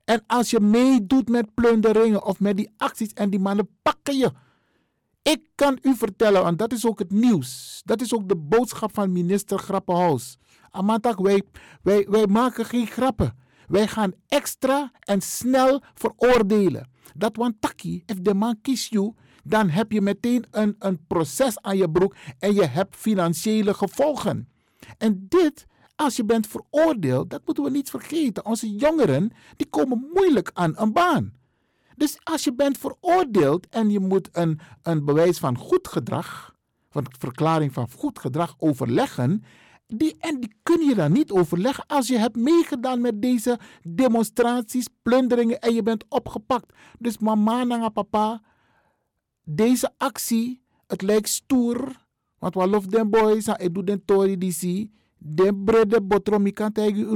En 0.06 0.24
als 0.28 0.50
je 0.50 0.60
meedoet 0.60 1.30
met 1.30 1.54
plunderingen 1.54 2.26
of 2.26 2.40
met 2.40 2.58
die 2.58 2.74
acties 2.78 3.14
en 3.14 3.30
die 3.30 3.40
mannen 3.40 3.70
pakken 3.82 4.18
je. 4.18 4.32
Ik 5.22 5.50
kan 5.56 5.80
u 5.82 5.96
vertellen, 5.96 6.44
want 6.44 6.60
dat 6.60 6.74
is 6.74 6.86
ook 6.86 7.00
het 7.00 7.12
nieuws. 7.12 7.82
Dat 7.86 8.02
is 8.02 8.14
ook 8.14 8.28
de 8.28 8.36
boodschap 8.36 8.94
van 8.94 9.12
minister 9.12 9.60
Grappenhaus. 9.60 10.38
Amantak, 10.72 11.20
wij, 11.20 11.44
wij, 11.82 12.08
wij 12.10 12.28
maken 12.28 12.66
geen 12.66 12.88
grappen. 12.88 13.38
Wij 13.68 13.88
gaan 13.88 14.14
extra 14.28 14.92
en 15.00 15.22
snel 15.22 15.82
veroordelen. 15.94 16.90
Dat 17.16 17.36
want 17.36 17.56
taki, 17.62 18.04
if 18.06 18.22
de 18.22 18.34
man 18.34 18.62
kiest 18.62 18.92
you, 18.92 19.14
dan 19.48 19.70
heb 19.70 19.92
je 19.92 20.02
meteen 20.02 20.46
een, 20.52 20.76
een 20.80 21.06
proces 21.08 21.62
aan 21.62 21.78
je 21.78 21.92
broek 21.92 22.16
en 22.40 22.54
je 22.54 22.66
hebt 22.66 22.96
financiële 22.96 23.74
gevolgen. 23.74 24.50
En 24.98 25.26
dit 25.30 25.66
als 25.96 26.16
je 26.16 26.26
bent 26.26 26.48
veroordeeld, 26.48 27.30
dat 27.30 27.42
moeten 27.46 27.64
we 27.64 27.70
niet 27.70 27.90
vergeten. 27.90 28.46
Onze 28.46 28.76
jongeren, 28.76 29.32
die 29.56 29.68
komen 29.70 30.10
moeilijk 30.14 30.52
aan 30.54 30.74
een 30.76 30.94
baan. 30.94 31.34
Dus 31.96 32.18
als 32.24 32.44
je 32.44 32.54
bent 32.54 32.78
veroordeeld 32.78 33.68
en 33.70 33.90
je 33.90 34.00
moet 34.00 34.30
een, 34.32 34.60
een 34.82 35.06
bewijs 35.06 35.40
van 35.40 35.58
goed 35.58 35.88
gedrag, 35.88 36.56
van 36.90 37.06
verklaring 37.20 37.74
van 37.74 37.90
goed 37.98 38.20
gedrag 38.20 38.56
overleggen, 38.58 39.44
die, 39.88 40.16
en 40.20 40.40
die 40.40 40.56
kun 40.64 40.82
je 40.86 40.96
dan 40.96 41.12
niet 41.12 41.32
overleggen 41.32 41.86
als 41.88 42.08
je 42.08 42.18
hebt 42.18 42.36
meegedaan 42.36 43.02
met 43.02 43.22
deze 43.22 43.60
demonstraties, 43.84 44.88
plunderingen 45.02 45.60
en 45.60 45.74
je 45.74 45.84
bent 45.84 46.06
opgepakt. 46.10 46.74
Dus 47.00 47.18
mama 47.18 47.62
en 47.62 47.94
papa, 47.94 48.42
deze 49.46 49.92
actie, 49.98 50.62
het 50.88 51.02
lijkt 51.02 51.30
stoer, 51.30 52.06
want 52.40 52.56
we 52.56 52.68
love 52.68 52.88
them 52.88 53.10
boys, 53.10 53.48
en 53.48 53.74
doe 53.74 53.84
den 53.84 54.06
tori 54.06 54.38
die 54.38 54.52
de 55.18 55.56
brede 55.66 56.02
botromi 56.02 56.52
kan 56.52 56.72
tegen 56.72 57.10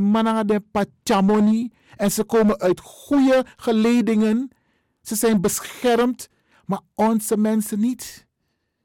mannen 0.00 0.46
de 0.46 0.62
pachamoni. 0.70 1.72
En 1.96 2.10
ze 2.10 2.24
komen 2.24 2.58
uit 2.58 2.80
goede 2.80 3.44
geledingen. 3.56 4.50
Ze 5.02 5.14
zijn 5.14 5.40
beschermd, 5.40 6.28
maar 6.66 6.80
onze 6.94 7.36
mensen 7.36 7.80
niet. 7.80 8.26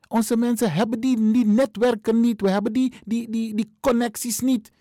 Onze 0.08 0.38
mensen 0.38 0.72
hebben 0.72 1.00
die, 1.00 1.32
die 1.32 1.46
netwerken 1.46 2.20
niet. 2.20 2.42
We 2.42 2.50
hebben 2.50 2.74
die, 2.74 2.94
die, 3.06 3.30
die, 3.30 3.56
die 3.56 3.76
connecties 3.80 4.40
niet. 4.40 4.72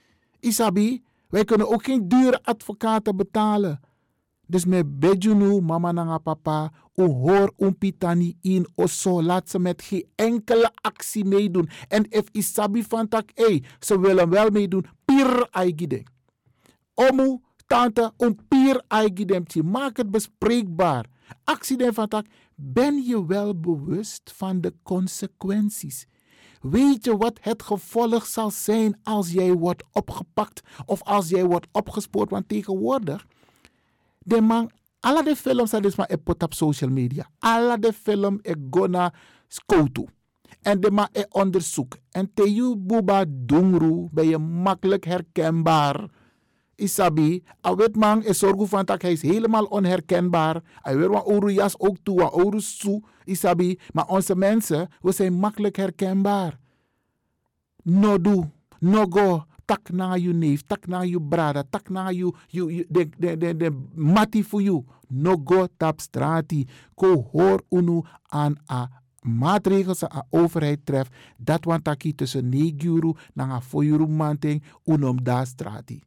Isabi, 0.41 1.05
wij 1.29 1.45
kunnen 1.45 1.69
ook 1.69 1.85
geen 1.85 2.09
dure 2.09 2.43
advocaten 2.43 3.17
betalen. 3.17 3.81
Dus 4.47 4.65
met 4.65 5.01
bejunu, 5.01 5.61
mama 5.61 5.93
nanga 5.93 6.19
papa, 6.19 6.73
u 6.95 7.03
hoor 7.03 7.53
umpitani 7.59 8.37
in 8.41 8.67
oso. 8.75 9.23
Laat 9.23 9.51
ze 9.51 9.59
met 9.59 9.83
geen 9.83 10.07
enkele 10.15 10.71
actie 10.75 11.25
meedoen. 11.25 11.69
En 11.89 12.11
if 12.11 12.29
isabi 12.33 12.83
van 12.83 13.09
tak, 13.09 13.31
hey, 13.35 13.65
ze 13.81 14.01
willen 14.01 14.29
wel 14.29 14.51
meedoen, 14.51 14.87
pir 15.05 15.49
aigide. 15.51 16.03
Omu, 16.95 17.41
tante, 17.67 18.13
een 18.17 18.39
pier 18.49 18.83
aigidemtje. 18.89 19.63
Maak 19.63 19.97
het 19.97 20.11
bespreekbaar. 20.11 21.07
Actie 21.45 21.93
van 21.93 22.09
tak. 22.09 22.27
Ben 22.55 23.03
je 23.05 23.27
wel 23.27 23.61
bewust 23.61 24.33
van 24.35 24.61
de 24.61 24.75
consequenties? 24.83 26.07
Weet 26.61 27.05
je 27.05 27.17
wat 27.17 27.39
het 27.41 27.63
gevolg 27.63 28.27
zal 28.27 28.51
zijn 28.51 28.99
als 29.03 29.33
jij 29.33 29.53
wordt 29.53 29.85
opgepakt 29.93 30.61
of 30.87 31.03
als 31.03 31.29
jij 31.29 31.45
wordt 31.45 31.67
opgespoord? 31.73 32.31
Want 32.31 32.49
tegenwoordig, 32.49 33.27
de 34.25 34.41
man, 34.41 34.71
alle 35.01 35.23
de 35.25 35.37
films 35.37 35.71
zijn 35.71 35.83
dus 35.83 35.97
maar 35.97 36.07
epot 36.11 36.43
op 36.43 36.55
social 36.55 36.91
media. 36.91 37.29
Alle 37.39 37.79
de 37.79 37.93
film 37.93 38.39
ik 38.43 38.57
go 38.71 38.87
naar 38.87 39.15
skoto. 39.49 40.05
En 40.63 40.81
de 40.81 40.91
ma 40.91 41.09
e 41.13 41.25
onderzoek. 41.31 41.97
En 42.11 42.31
te 42.35 42.55
you 42.55 42.77
buba 42.77 43.25
dungru 43.29 44.09
ben 44.11 44.29
je 44.29 44.39
makkelijk 44.39 45.05
herkenbaar. 45.05 46.11
Isabi, 46.77 47.45
a 47.67 47.75
wet 47.75 47.97
man 47.97 48.25
is 48.25 48.39
zorgen 48.39 48.69
van 48.69 48.85
dat 48.85 49.03
hij 49.03 49.13
is 49.13 49.23
helemaal 49.23 49.65
onherkenbaar. 49.65 50.63
Hij 50.83 50.97
weer 50.97 51.09
wat 51.09 51.27
oru 51.27 51.53
jas 51.53 51.79
ook 51.79 51.97
toe, 52.03 52.21
wat 52.21 52.35
oru 52.35 52.61
su, 52.61 53.01
isabi. 53.25 53.79
Maar 53.93 54.07
onze 54.07 54.37
mensen, 54.37 54.89
we 55.01 55.13
zijn 55.13 55.33
makkelijk 55.33 55.77
herkenbaar. 55.77 56.59
No 57.83 58.21
do, 58.21 58.51
no 58.79 59.07
go, 59.09 59.45
tak 59.65 59.91
na 59.91 60.15
je 60.15 60.33
neef, 60.33 60.63
tak 60.63 60.87
na 60.87 61.03
je 61.03 61.21
brada, 61.21 61.63
tak 61.71 61.91
na 61.91 62.11
je, 62.11 62.33
je, 62.49 62.87
de, 62.89 63.09
de, 63.19 63.37
de, 63.37 63.57
de 63.57 63.71
mati 63.95 64.45
voor 64.45 64.63
you. 64.63 64.85
No 65.09 65.37
go 65.45 65.67
tap 65.77 66.01
strati. 66.01 66.67
Ko 66.95 67.29
hoor 67.33 67.63
unu 67.71 68.03
aan 68.29 68.57
a 68.71 68.89
maatregels 69.23 69.99
de 69.99 70.25
overheid 70.31 70.87
treft. 70.87 71.13
Dat 71.37 71.65
want 71.65 71.85
taki 71.85 72.15
tussen 72.15 72.49
neguru 72.49 73.15
na 73.35 73.55
a 73.55 73.61
foyuru 73.61 74.07
manting 74.07 74.63
unom 74.85 75.23
da 75.23 75.45
strati 75.45 76.03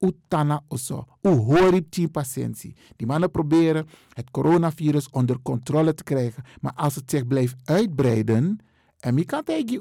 utana 0.00 0.60
oso. 0.68 1.04
U 1.22 1.28
horip 1.28 1.90
tien 1.90 2.10
patiëntie. 2.10 2.72
Die 2.96 3.06
mannen 3.06 3.30
proberen 3.30 3.86
het 4.14 4.30
coronavirus 4.30 5.10
onder 5.10 5.38
controle 5.42 5.94
te 5.94 6.04
krijgen. 6.04 6.44
Maar 6.60 6.72
als 6.74 6.94
het 6.94 7.10
zich 7.10 7.26
blijft 7.26 7.56
uitbreiden. 7.64 8.58
En 9.00 9.24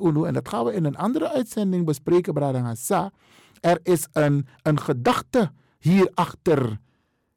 uno, 0.02 0.24
en 0.24 0.34
dat 0.34 0.48
gaan 0.48 0.66
we 0.66 0.74
in 0.74 0.86
een 0.86 0.98
andere 0.98 1.30
uitzending 1.30 1.86
bespreken, 1.86 2.34
Bradangasa. 2.34 3.12
Er 3.60 3.80
is 3.84 4.08
een, 4.12 4.48
een 4.62 4.80
gedachte 4.80 5.52
hierachter. 5.80 6.80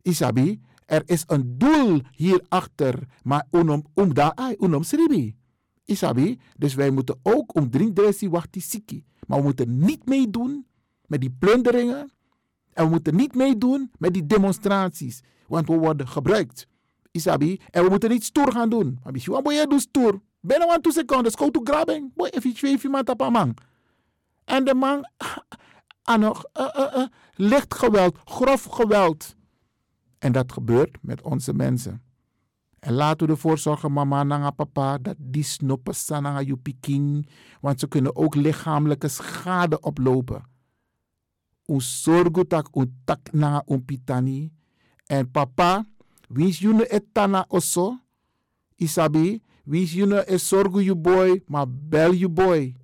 Isabi, 0.02 0.60
er 0.86 1.02
is 1.06 1.24
een 1.26 1.58
doel 1.58 2.00
hierachter. 2.10 3.08
Maar 3.22 3.46
unom 3.50 3.84
um 3.94 4.14
da 4.14 4.34
ai, 4.34 4.56
unom 4.58 4.82
sribi. 4.82 5.36
Isabi, 5.84 6.38
dus 6.56 6.74
wij 6.74 6.90
moeten 6.90 7.18
ook 7.22 7.54
om 7.54 7.70
drie 7.70 7.92
dresi 7.92 8.28
wachti 8.28 8.60
siki. 8.60 9.04
Maar 9.26 9.38
we 9.38 9.44
moeten 9.44 9.78
niet 9.78 10.06
meedoen 10.06 10.66
met 11.06 11.20
die 11.20 11.34
plunderingen 11.38 12.12
en 12.72 12.84
we 12.84 12.90
moeten 12.90 13.16
niet 13.16 13.34
meedoen 13.34 13.90
met 13.98 14.12
die 14.12 14.26
demonstraties, 14.26 15.20
want 15.46 15.68
we 15.68 15.74
worden 15.74 16.08
gebruikt. 16.08 16.66
Isabi, 17.10 17.60
en 17.70 17.84
we 17.84 17.90
moeten 17.90 18.10
niet 18.10 18.24
stoer 18.24 18.52
gaan 18.52 18.68
doen. 18.68 18.98
Maar 19.02 19.12
je 19.52 19.66
doen 19.68 19.80
stoer. 19.80 20.20
Binnen 20.42 20.82
two 20.82 20.92
seconds, 20.92 21.36
go 21.36 21.50
to 21.50 21.60
grabbing. 21.64 22.10
Boy, 22.14 22.28
if 22.28 22.42
je 22.42 22.52
twee 22.52 22.78
iemand 22.82 23.20
een 23.20 23.32
man. 23.32 23.54
En 24.44 24.64
de 24.64 24.74
man, 24.74 25.08
aan 26.10 26.22
uh, 26.22 26.30
uh, 26.58 26.66
uh, 26.76 27.06
licht 27.34 27.74
geweld, 27.74 28.18
grof 28.24 28.64
geweld. 28.64 29.36
En 30.18 30.32
dat 30.32 30.52
gebeurt 30.52 30.98
met 31.00 31.22
onze 31.22 31.54
mensen. 31.54 32.02
En 32.78 32.92
laten 32.92 33.26
we 33.26 33.32
ervoor 33.32 33.58
zorgen, 33.58 33.92
mama 33.92 34.20
en 34.20 34.54
papa, 34.54 34.98
dat 34.98 35.16
die 35.18 35.44
snoppen 35.44 35.94
staan 35.94 36.26
aan 36.26 36.46
je 36.46 36.56
piking. 36.56 37.28
Want 37.60 37.80
ze 37.80 37.88
kunnen 37.88 38.16
ook 38.16 38.34
lichamelijke 38.34 39.08
schade 39.08 39.80
oplopen 39.80 40.50
un 41.72 41.80
sorgu 41.80 42.44
tak 42.44 42.68
un 42.76 42.90
tak 43.04 43.32
na 43.32 43.62
un 43.66 43.84
pitani. 43.84 44.50
En 45.06 45.30
papa, 45.30 45.84
wins 46.28 46.58
june 46.58 46.86
etana 46.88 47.44
oso, 47.48 47.98
isabi, 48.76 49.42
wins 49.64 49.92
june 49.92 50.24
e 50.26 50.38
sorgu 50.38 50.82
you 50.82 50.96
boy, 50.96 51.42
maar 51.46 51.66
bel 51.68 52.14
you 52.14 52.28
boy. 52.28 52.74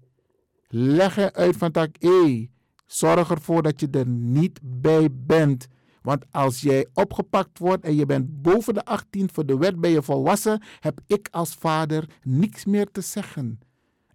Leg 0.68 1.16
er 1.18 1.32
uit 1.32 1.56
van 1.56 1.70
tak, 1.70 1.96
hé, 1.98 2.50
zorg 2.86 3.30
ervoor 3.30 3.62
dat 3.62 3.80
je 3.80 3.88
er 3.90 4.06
niet 4.06 4.60
bij 4.62 5.08
bent. 5.12 5.66
Want 6.02 6.24
als 6.30 6.60
jij 6.60 6.86
opgepakt 6.94 7.58
wordt 7.58 7.84
en 7.84 7.94
je 7.94 8.06
bent 8.06 8.42
boven 8.42 8.74
de 8.74 8.84
18, 8.84 9.30
voor 9.32 9.46
de 9.46 9.56
wet 9.56 9.80
ben 9.80 9.90
je 9.90 10.02
volwassen, 10.02 10.62
heb 10.80 11.00
ik 11.06 11.28
als 11.30 11.54
vader 11.54 12.08
niks 12.22 12.64
meer 12.64 12.90
te 12.90 13.00
zeggen. 13.00 13.60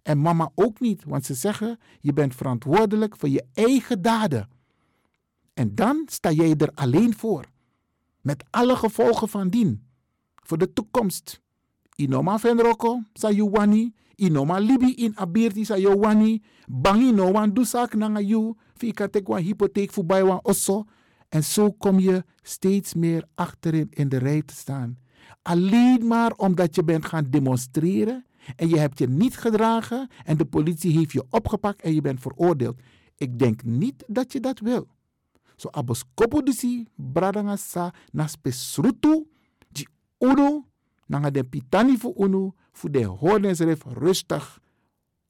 En 0.02 0.20
mama 0.20 0.50
ook 0.54 0.80
niet, 0.80 1.04
want 1.04 1.24
ze 1.24 1.34
zeggen: 1.34 1.78
je 2.00 2.12
bent 2.12 2.34
verantwoordelijk 2.34 3.16
voor 3.16 3.28
je 3.28 3.44
eigen 3.52 4.02
daden. 4.02 4.48
En 5.54 5.74
dan 5.74 6.02
sta 6.06 6.30
jij 6.30 6.54
er 6.56 6.70
alleen 6.74 7.16
voor. 7.16 7.44
Met 8.20 8.44
alle 8.50 8.76
gevolgen 8.76 9.28
van 9.28 9.48
dien. 9.48 9.86
Voor 10.34 10.58
de 10.58 10.72
toekomst. 10.72 11.42
Inoma 11.96 12.38
venroko 12.38 13.02
sa 13.14 13.30
yuwani. 13.30 13.92
Inoma 14.16 14.60
libi 14.60 14.90
in 15.04 15.14
abirti 15.16 15.64
sa 15.64 15.76
yuwani. 15.76 16.42
Bangi 16.68 17.12
no 17.12 17.30
wan 17.32 17.52
dusak 17.54 17.94
nanga 17.94 18.20
yu. 18.20 18.56
Fika 18.76 19.08
tek 19.08 19.28
wan 19.28 19.42
hypotheek 19.42 19.92
voorbij 19.92 20.24
wan 20.24 20.40
osso. 20.42 20.84
En 21.28 21.44
zo 21.44 21.72
kom 21.72 21.98
je 21.98 22.24
steeds 22.42 22.94
meer 22.94 23.24
achterin 23.34 23.86
in 23.90 24.08
de 24.08 24.18
rij 24.18 24.42
te 24.42 24.54
staan. 24.54 24.98
Alleen 25.42 26.06
maar 26.06 26.32
omdat 26.32 26.74
je 26.74 26.84
bent 26.84 27.06
gaan 27.06 27.26
demonstreren 27.30 28.24
en 28.56 28.68
je 28.68 28.78
hebt 28.78 28.98
je 28.98 29.08
niet 29.08 29.36
gedragen 29.36 30.08
en 30.24 30.36
de 30.36 30.44
politie 30.44 30.98
heeft 30.98 31.12
je 31.12 31.24
opgepakt 31.30 31.82
en 31.82 31.94
je 31.94 32.00
bent 32.00 32.20
veroordeeld. 32.20 32.80
Ik 33.16 33.38
denk 33.38 33.64
niet 33.64 34.04
dat 34.06 34.32
je 34.32 34.40
dat 34.40 34.58
wil. 34.60 34.86
So 35.56 35.68
abos 35.70 36.04
kopo 36.14 36.42
disi 36.42 36.86
bradanga 36.96 37.56
sa 37.56 37.94
na 38.12 38.26
spesrutu 38.26 39.26
di 39.68 39.86
uno 40.18 40.66
nanga 41.06 41.30
de 41.30 41.44
pitani 41.44 41.96
fu 41.96 42.12
uno 42.16 42.54
fu 42.72 42.88
de 42.88 43.04
hornesref 43.04 43.84
rustig. 43.84 44.42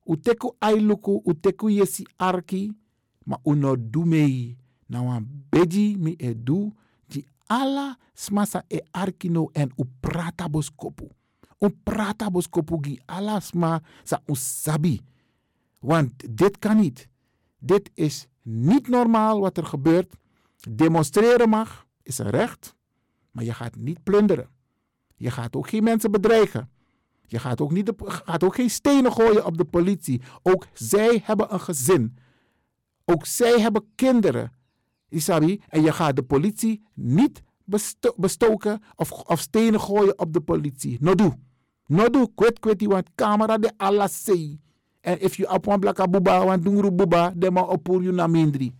Uteku 0.06 0.56
ailuku, 0.58 1.22
uteku 1.24 1.70
yesi 1.70 2.06
arki, 2.16 2.72
ma 3.24 3.38
uno 3.42 3.76
dumei. 3.76 4.56
Na 4.86 5.02
wan 5.02 5.26
beji 5.50 5.96
mi 5.96 6.14
e 6.18 6.34
du 6.34 6.72
di 7.06 7.26
ala 7.46 7.96
smasa 8.14 8.64
e 8.68 8.80
arki 8.90 9.28
no 9.28 9.48
en 9.52 9.72
u 9.76 9.84
prata 10.00 10.48
bos 10.48 10.70
kopu. 10.70 11.08
U 11.60 11.68
prata 11.82 12.30
bos 12.30 12.48
kopu 12.48 12.80
gi 12.82 13.00
ala 13.06 13.40
sma 13.40 13.80
sa 14.04 14.20
usabi. 14.26 15.00
Want 15.80 16.36
dit 16.36 16.58
kan 16.58 16.76
niet. 16.76 17.08
Dit 17.58 17.90
is 17.94 18.26
niet 18.42 18.88
normaal 18.88 19.40
wat 19.40 19.56
er 19.56 19.66
gebeurt. 19.66 20.16
Demonstreren 20.70 21.48
mag, 21.48 21.86
is 22.02 22.18
een 22.18 22.30
recht, 22.30 22.74
maar 23.30 23.44
je 23.44 23.54
gaat 23.54 23.76
niet 23.76 24.02
plunderen. 24.02 24.48
Je 25.14 25.30
gaat 25.30 25.56
ook 25.56 25.68
geen 25.68 25.84
mensen 25.84 26.10
bedreigen. 26.10 26.70
Je 27.26 27.38
gaat 27.38 27.60
ook, 27.60 27.72
niet 27.72 27.92
gaat 27.96 28.44
ook 28.44 28.54
geen 28.54 28.70
stenen 28.70 29.12
gooien 29.12 29.46
op 29.46 29.56
de 29.56 29.64
politie. 29.64 30.22
Ook 30.42 30.66
zij 30.72 31.20
hebben 31.24 31.52
een 31.52 31.60
gezin. 31.60 32.16
Ook 33.04 33.26
zij 33.26 33.60
hebben 33.60 33.84
kinderen. 33.94 34.52
Isabi, 35.08 35.62
en 35.68 35.82
je 35.82 35.92
gaat 35.92 36.16
de 36.16 36.22
politie 36.22 36.82
niet 36.94 37.42
besto 37.64 38.14
bestoken 38.16 38.82
of, 38.96 39.12
of 39.12 39.40
stenen 39.40 39.80
gooien 39.80 40.18
op 40.18 40.32
de 40.32 40.40
politie. 40.40 40.96
No 41.00 41.14
do. 41.14 41.34
No 41.86 42.10
do. 42.10 42.26
Kwet 42.34 42.84
want 42.84 43.10
camera 43.14 43.58
de 43.58 43.72
alla 43.76 44.06
sei. 44.06 44.60
En 45.00 45.20
if 45.20 45.36
you 45.36 45.60
een 45.62 45.80
blaka 45.80 46.08
buba, 46.08 46.44
want 46.44 46.62
dungru 46.62 46.90
buba, 46.90 47.32
de 47.36 47.50
ma 47.50 47.60
opur 47.60 48.02
you 48.02 48.14
na 48.14 48.26
mindri. 48.26 48.74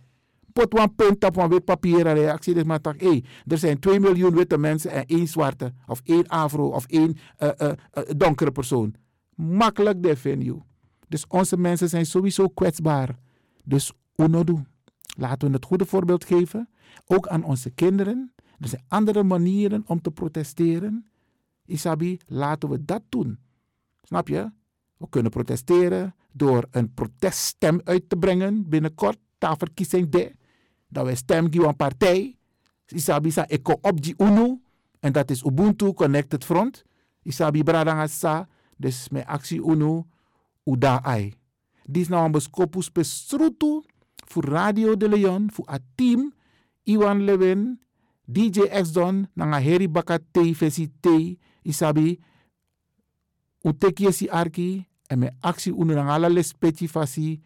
Pot 0.59 0.73
wan 0.73 0.95
punt 0.95 1.37
een 1.37 1.49
wit 1.49 1.65
papier 1.65 2.13
reactie. 2.13 2.53
Dus 2.53 2.63
maar 2.63 2.79
hey, 2.97 3.23
er 3.47 3.57
zijn 3.57 3.79
2 3.79 3.99
miljoen 3.99 4.35
witte 4.35 4.57
mensen 4.57 4.91
en 4.91 5.05
één 5.05 5.27
zwarte. 5.27 5.73
Of 5.87 6.01
één 6.03 6.27
afro 6.27 6.67
of 6.67 6.85
één 6.85 7.17
uh, 7.39 7.49
uh, 7.61 7.67
uh, 7.67 8.03
donkere 8.17 8.51
persoon. 8.51 8.95
Makkelijk 9.35 10.01
you. 10.21 10.61
Dus 11.07 11.27
onze 11.27 11.57
mensen 11.57 11.89
zijn 11.89 12.05
sowieso 12.05 12.47
kwetsbaar. 12.47 13.15
Dus 13.63 13.91
unodu. 14.15 14.63
Laten 15.17 15.47
we 15.47 15.53
het 15.53 15.65
goede 15.65 15.85
voorbeeld 15.85 16.25
geven. 16.25 16.69
Ook 17.05 17.27
aan 17.27 17.43
onze 17.43 17.69
kinderen. 17.69 18.33
Er 18.59 18.67
zijn 18.67 18.83
andere 18.87 19.23
manieren 19.23 19.83
om 19.85 20.01
te 20.01 20.11
protesteren. 20.11 21.09
Isabi, 21.65 22.17
laten 22.25 22.69
we 22.69 22.85
dat 22.85 23.01
doen. 23.09 23.39
Snap 24.01 24.27
je? 24.27 24.51
We 24.97 25.09
kunnen 25.09 25.31
protesteren 25.31 26.15
door 26.31 26.67
een 26.71 26.93
proteststem 26.93 27.81
uit 27.83 28.09
te 28.09 28.17
brengen 28.17 28.69
binnenkort, 28.69 29.17
ta 29.37 29.55
verkiezing 29.55 30.09
de. 30.09 30.31
Dat 30.87 31.05
wij 31.05 31.15
stem 31.15 31.51
geven 31.51 31.67
aan 31.67 31.75
partij. 31.75 32.37
Isabi 32.87 33.31
sa 33.31 33.47
eko 33.47 33.77
op 33.81 34.01
die 34.01 34.13
UNO. 34.17 34.59
En 34.99 35.11
dat 35.11 35.29
is 35.31 35.43
Ubuntu 35.43 35.93
Connected 35.93 36.43
Front. 36.43 36.83
Isabi 37.23 37.63
bradanga 37.63 38.07
sa. 38.07 38.47
Dus 38.77 39.09
mijn 39.09 39.25
actie 39.25 39.61
UNO. 39.61 40.05
Uda 40.63 41.03
ai. 41.03 41.33
Dit 41.83 42.09
nou 42.09 42.25
een 42.25 42.31
beschopus 42.31 42.89
pesrutu. 42.89 43.83
Voor 44.25 44.45
Radio 44.45 44.97
de 44.97 45.09
Leon. 45.09 45.51
Voor 45.51 45.69
het 45.69 45.83
team. 45.95 46.33
Iwan 46.83 47.23
Lewin. 47.23 47.81
DJ 48.25 48.59
X-Don. 48.81 49.27
Nanga 49.33 49.59
Heri 49.59 49.89
Bakate. 49.89 50.55
Fesite. 50.55 51.37
Isabi 51.61 52.19
uteki 53.65 54.11
si 54.13 54.29
arki 54.29 54.85
en 55.07 55.19
mijn 55.19 55.35
actie 55.39 55.73
onder 55.75 55.97
alle 55.97 56.43
specie 56.43 56.89
fasi 56.89 57.41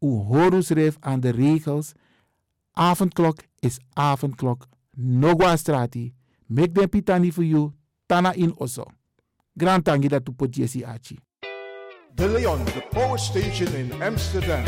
u 0.00 0.06
horus 0.06 0.70
aan 1.00 1.20
de 1.20 1.30
regels. 1.30 1.92
Avondklok 2.76 3.38
is 3.60 3.78
avondklok 3.94 4.66
Nogwa 4.96 5.56
Strati. 5.56 6.14
Mek 6.48 6.72
den 6.74 6.88
pitani 6.88 7.30
for 7.32 7.44
you. 7.44 7.72
Tana 8.06 8.32
in 8.34 8.54
oso. 8.56 8.84
Grand 9.52 9.84
tangi 9.84 10.08
dat 10.08 10.24
tu 10.24 10.32
pot 10.32 10.56
Jesse 10.56 10.84
Achi. 10.84 11.18
De 12.14 12.26
Leon, 12.28 12.64
the 12.64 12.82
power 12.90 13.18
station 13.18 13.74
in 13.74 14.02
Amsterdam. 14.02 14.64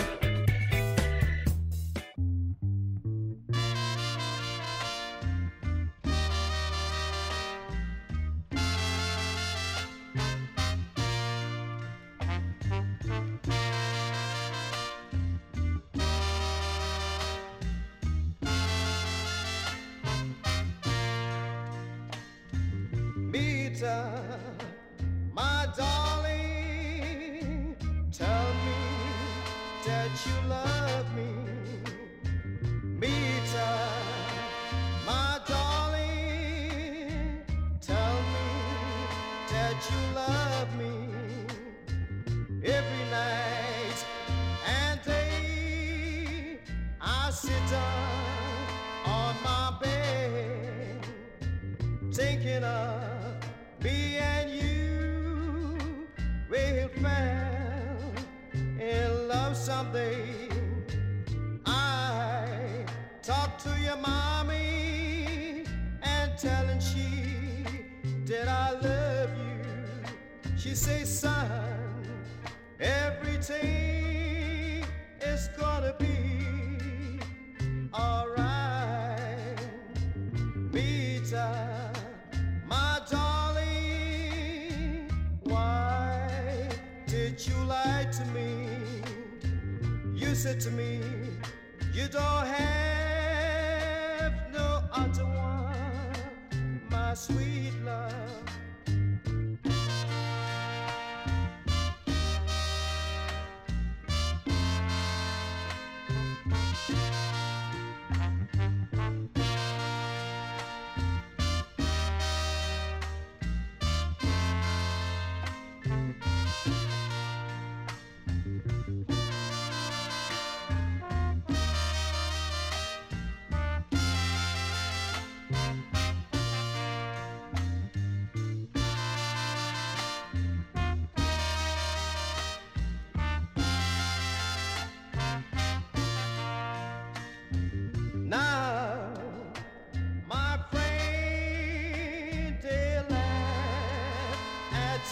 That 39.75 39.91
you 39.91 40.15
love 40.15 40.79
me. 40.79 41.09
Every 42.65 43.05
night 43.11 44.05
and 44.67 45.03
day, 45.03 46.59
I 47.01 47.31
sit 47.31 47.63
down 47.71 48.67
on 49.05 49.35
my 49.43 49.77
bed 49.83 51.07
thinking 52.13 52.63
of 52.65 53.35
me 53.83 54.17
and 54.17 54.51
you 54.51 56.07
We'll 56.49 56.89
fall 56.89 58.15
in 58.81 59.29
love 59.29 59.57
someday. 59.57 60.49
I 61.67 62.47
talk 63.23 63.59
to 63.65 63.71
your 63.83 63.97
mommy 63.97 65.65
and 66.03 66.39
telling 66.39 66.81
she 66.81 67.25
did 68.25 68.47
I 68.47 68.71
love. 68.73 68.94
She 70.75 70.81
say, 70.81 71.05
son, 71.05 72.05
everything 72.81 73.65
is 75.21 75.49
gonna 75.57 75.95
be 76.01 77.21
alright. 77.95 79.57
Mita, 80.73 81.93
my 82.67 83.01
darling, 83.09 83.69
why 85.45 86.69
did 87.07 87.47
you 87.47 87.55
lie 87.69 88.09
to 88.11 88.25
me? 88.35 88.67
You 90.13 90.35
said 90.35 90.59
to 90.63 90.73
me, 90.73 90.99
you 91.93 92.09
don't 92.09 92.47
have 92.49 92.74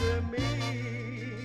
at 0.01 0.25
me. 0.31 1.42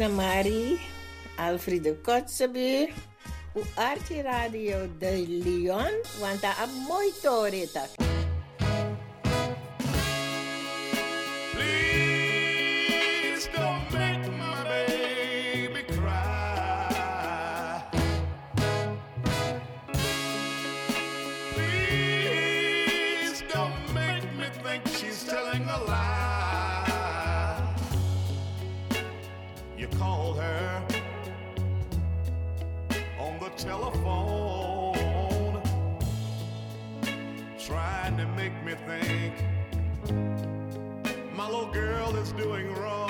Mina 0.00 0.14
Mari, 0.14 0.80
Alfredo 1.36 1.94
Kotzebue, 2.02 2.88
u 3.54 3.60
Archie 3.74 4.22
Radio 4.22 4.88
de 4.98 5.24
Leon, 5.28 5.92
want 6.20 6.42
een 6.42 6.72
mooi 6.88 7.12
torita. 7.22 8.09
Think 38.98 39.34
my 41.34 41.46
little 41.46 41.70
girl 41.70 42.16
is 42.16 42.32
doing 42.32 42.74
wrong. 42.74 43.09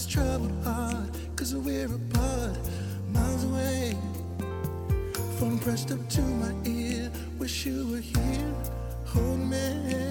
this 0.00 0.14
troubled 0.14 0.64
heart, 0.64 1.10
cause 1.36 1.54
we're 1.54 1.94
apart, 1.94 2.58
miles 3.12 3.44
away. 3.44 3.96
Phone 5.38 5.58
pressed 5.58 5.92
up 5.92 6.08
to 6.10 6.22
my 6.22 6.54
ear, 6.64 7.10
wish 7.38 7.66
you 7.66 7.86
were 7.90 7.98
here, 7.98 8.54
hold 9.04 9.40
me. 9.40 10.09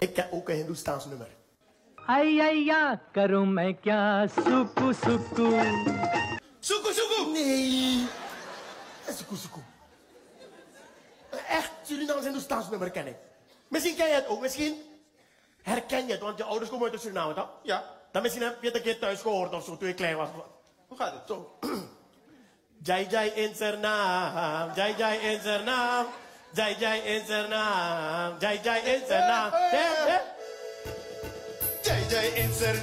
Ik 0.00 0.14
ken 0.14 0.32
ook 0.32 0.48
een 0.48 0.54
Hindoestaans 0.54 1.04
nummer. 1.06 1.28
Ai, 2.06 2.40
ai, 2.40 2.64
ja, 2.64 3.00
karom, 3.12 3.58
ik 3.58 3.84
ja, 3.84 4.26
soekoe, 4.26 4.94
soekoe. 4.94 5.60
Soekoe, 6.60 6.92
soekoe! 6.92 7.32
Nee. 7.32 8.06
Eh, 9.06 9.14
soekoe, 9.14 9.36
soekoe. 9.36 9.62
Eh, 11.30 11.56
echt 11.56 11.70
Surinaams 11.82 12.24
Hindoestaans 12.24 12.70
nummer 12.70 12.90
ken 12.90 13.06
ik. 13.06 13.16
Misschien 13.68 13.96
ken 13.96 14.08
je 14.08 14.14
het 14.14 14.26
ook, 14.26 14.40
misschien 14.40 14.74
herken 15.62 16.06
je 16.06 16.12
het, 16.12 16.20
want 16.20 16.38
je 16.38 16.44
ouders 16.44 16.70
komen 16.70 16.90
uit 16.90 17.00
Suriname, 17.00 17.34
toch? 17.34 17.48
Ja. 17.62 17.84
Dan 18.12 18.22
misschien 18.22 18.42
heb 18.42 18.56
je 18.60 18.66
het 18.66 18.76
een 18.76 18.82
keer 18.82 18.98
thuis 18.98 19.20
gehoord 19.20 19.52
of 19.52 19.64
zo, 19.64 19.76
toen 19.76 19.88
je 19.88 19.94
klein 19.94 20.16
was. 20.16 20.28
Hoe 20.86 20.96
gaat 20.96 21.12
het? 21.12 21.22
Zo. 21.26 21.58
Jai 22.86 23.06
Jai 23.08 23.30
in 23.30 23.54
zijn 23.54 23.80
naam, 23.80 24.70
Jai 24.74 24.94
Jai 24.96 25.18
in 25.18 25.40
zijn 25.40 25.64
naam. 25.64 26.06
जय 26.56 26.74
जय 26.80 26.96
इंसर 27.14 27.46
नाम 27.50 28.38
जय 28.42 28.56
जय 28.64 28.80
इंसर 28.92 29.28
जय 31.84 32.00
जय 32.10 32.26
इंसर 32.42 32.80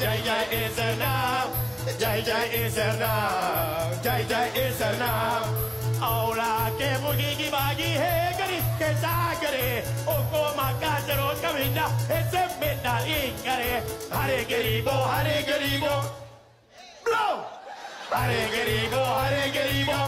जय 0.00 0.16
जय 0.26 0.44
इंसर 0.58 1.02
जय 2.00 2.22
जय 2.28 2.56
इंसर 2.60 3.02
जय 4.04 4.24
जय 4.30 4.64
इंसर 4.64 5.02
औला 6.08 6.54
के 6.80 6.90
मुर्गी 7.02 7.34
की 7.42 7.48
बागी 7.56 7.90
है 8.00 8.16
गरीब 8.40 8.72
के 8.80 8.92
सागरे 9.04 9.68
ओको 10.14 10.42
माका 10.56 10.98
जरो 11.08 11.28
कमीना 11.44 11.86
ऐसे 12.18 12.46
बेटा 12.64 12.98
ये 13.12 13.20
करे 13.44 13.72
हरे 14.16 14.42
गरीबो 14.54 14.96
हरे 15.12 15.40
गरीबो 15.52 15.94
ब्लो 17.04 17.24
हरे 18.16 18.42
गरीबो 18.56 19.04
हरे 19.12 19.48
गरीबो 19.58 20.02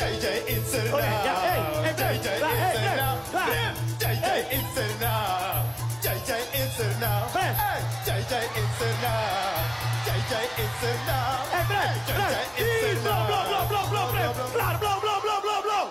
is 0.00 0.24
er 0.74 0.90
nou. 0.90 0.92
Jai 1.22 1.84
Jai 1.90 2.06
is 2.16 2.26
er 2.26 2.32
nou. 3.00 3.16
Jai 6.02 6.16
Jai 8.28 8.44
is 8.58 8.80
er 8.80 8.94
nou. 9.00 9.24
Jai 10.06 10.20
Jai 10.30 10.46
is 10.62 10.82
er 10.82 10.98
nou. 11.06 11.34
Hey, 11.52 11.64
Fred, 11.68 11.94
Jai 12.06 12.16
Jai 12.32 12.46
is 12.64 12.82
er 12.82 12.88
Blow, 13.00 13.12
nou. 13.12 13.22
blow, 13.26 13.44
blow, 13.48 13.64
blow, 13.68 13.86
blow, 13.90 14.06
Fred. 14.12 14.30
Klaar, 14.52 14.76
blow, 14.78 14.98
blow, 15.00 15.20
blow, 15.20 15.40
blow, 15.40 15.60
blow. 15.62 15.86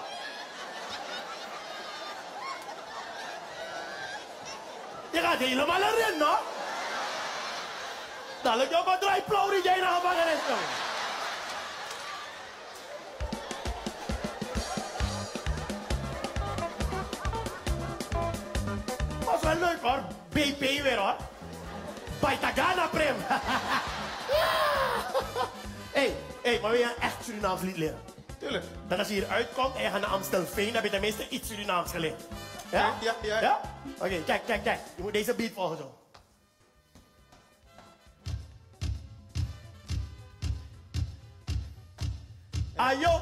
Je 5.12 5.20
gaat 5.20 5.38
helemaal 5.38 5.82
erin, 5.82 6.18
no? 6.18 6.38
Dadelijk 8.41 8.74
ook 8.74 8.86
wat 8.86 9.01
draai 9.01 9.22
plauw 9.28 9.49
die 9.49 9.64
jij 9.64 9.80
naar 9.80 9.93
gevangenis 9.93 10.39
komt. 10.47 10.60
Was 10.82 10.88
leuk 19.60 19.82
hoor. 19.82 20.03
BP 20.30 20.60
weer 20.60 20.97
hoor. 20.97 21.16
Baitagana 22.20 22.88
Prem. 22.88 23.16
hey, 25.97 26.16
hey, 26.41 26.60
maar 26.62 26.72
wil 26.72 26.80
je 26.80 26.86
een 26.86 27.01
echt 27.01 27.24
Surinaams 27.24 27.62
lied 27.62 27.78
leren? 27.78 27.99
Tuurlijk. 28.39 28.66
Dat 28.88 28.99
als 28.99 29.07
je 29.07 29.14
hier 29.14 29.28
uitkomt 29.28 29.76
en 29.76 29.82
je 29.82 29.89
gaat 29.89 30.01
naar 30.01 30.10
Amstelveen, 30.10 30.74
heb 30.74 30.84
je 30.84 30.89
tenminste 30.89 31.30
iets 31.30 31.47
Surinaams 31.47 31.91
geleerd. 31.91 32.22
Ja? 32.72 32.93
Ja, 33.01 33.16
ja. 33.22 33.41
Ja? 33.41 33.62
Oké, 33.97 34.24
kijk, 34.26 34.41
kijk, 34.45 34.64
kijk. 34.64 34.80
Je 34.95 35.01
moet 35.01 35.14
deze 35.14 35.34
beat 35.34 35.51
volgen 35.53 35.78
zo. 35.78 35.97
Ayo, 42.76 43.22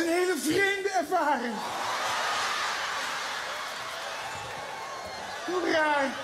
een 0.00 0.08
hele 0.08 0.36
vreemde 0.36 0.90
ervaring. 0.90 1.54
Hoe 5.46 5.70
raar. 5.72 6.19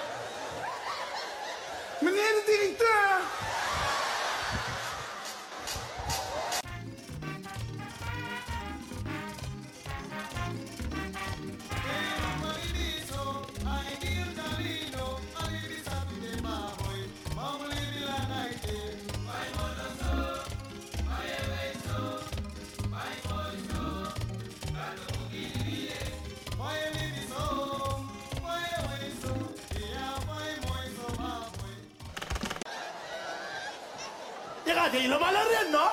Je 34.87 34.93
gaat 34.93 35.01
helemaal 35.01 35.34
erin, 35.34 35.70
no? 35.70 35.87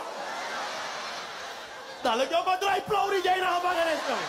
Dadelijk 2.01 2.33
ook 2.33 2.45
wat 2.45 2.61
draai 2.61 2.81
plauw 2.81 3.09
die 3.09 3.23
jij 3.23 3.39
naar 3.39 3.53
gevangenis 3.53 3.99
komt. 4.07 4.19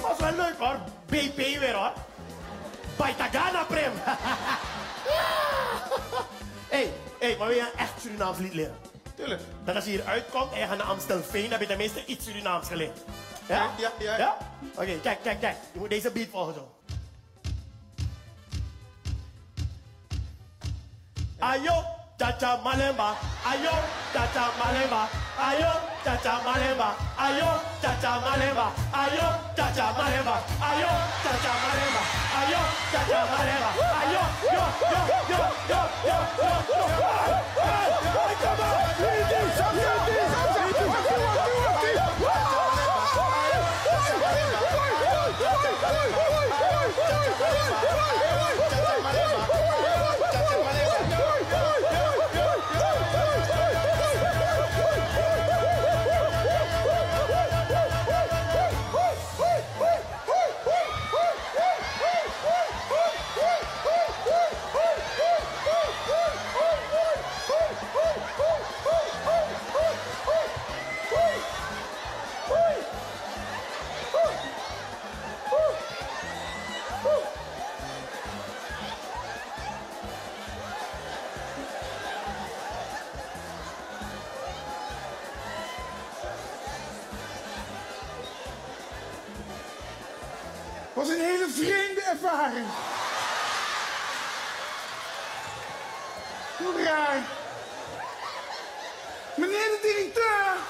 Was 0.00 0.18
wel 0.18 0.32
leuk 0.32 0.58
hoor. 0.58 0.78
BP 1.06 1.36
weer 1.36 1.74
hoor. 1.74 1.92
Baitagana 2.96 3.64
Prem. 3.64 3.92
hey, 6.68 6.92
hey, 7.18 7.36
maar 7.38 7.46
wil 7.46 7.56
je 7.56 7.62
een 7.62 7.78
echt 7.78 8.00
Surinaams 8.00 8.38
lied 8.38 8.54
leren? 8.54 8.76
Tuurlijk. 9.14 9.42
Dat 9.64 9.74
als 9.74 9.84
je 9.84 9.90
hier 9.90 10.04
uitkomt 10.06 10.52
en 10.52 10.58
je 10.58 10.66
gaat 10.66 10.76
naar 10.76 10.86
Amstelveen, 10.86 11.50
heb 11.50 11.60
je 11.60 11.66
tenminste 11.66 12.04
iets 12.04 12.24
Surinaams 12.24 12.68
geleerd. 12.68 12.98
Ja? 13.46 13.70
Ja, 13.78 13.90
ja. 13.98 14.16
Ja? 14.16 14.36
Kijk, 14.86 15.22
kijk, 15.22 15.40
kijk. 15.40 15.56
Je 15.72 15.78
moet 15.78 15.90
deze 15.90 16.10
beat 16.10 16.28
volgen 16.30 16.54
zo. 16.54 16.68
Ayo, 21.38 21.84
chacha 22.18 22.60
malemba. 22.64 23.14
Ayo, 23.44 23.72
chacha 24.12 24.44
malemba. 24.58 25.08
Ayo, 25.48 25.72
chacha 26.04 26.40
malemba. 26.44 26.94
Ayo, 27.16 27.48
chacha 27.82 28.20
malemba. 28.20 28.66
Ayo, 28.92 29.28
chacha 29.56 29.92
malemba. 29.96 30.36
Ayo, 30.70 30.90
chacha 31.22 31.52
malemba. 31.62 32.02
Ayo, 32.38 32.60
chacha 32.92 33.20
malemba. 33.32 33.70
Ayo, 34.00 34.22
yo, 34.56 34.64
yo, 34.92 35.02
yo, 35.30 35.40
yo, 35.68 35.80
yo, 36.06 36.20
yo, 36.38 36.54
yo. 36.68 37.49
Was 91.00 91.08
een 91.08 91.24
hele 91.24 91.48
vreemde 91.48 92.02
ervaring. 92.12 92.66
Hoe 96.58 96.84
raar. 96.84 97.22
Meneer 99.36 99.68
de 99.74 99.78
directeur. 99.82 100.68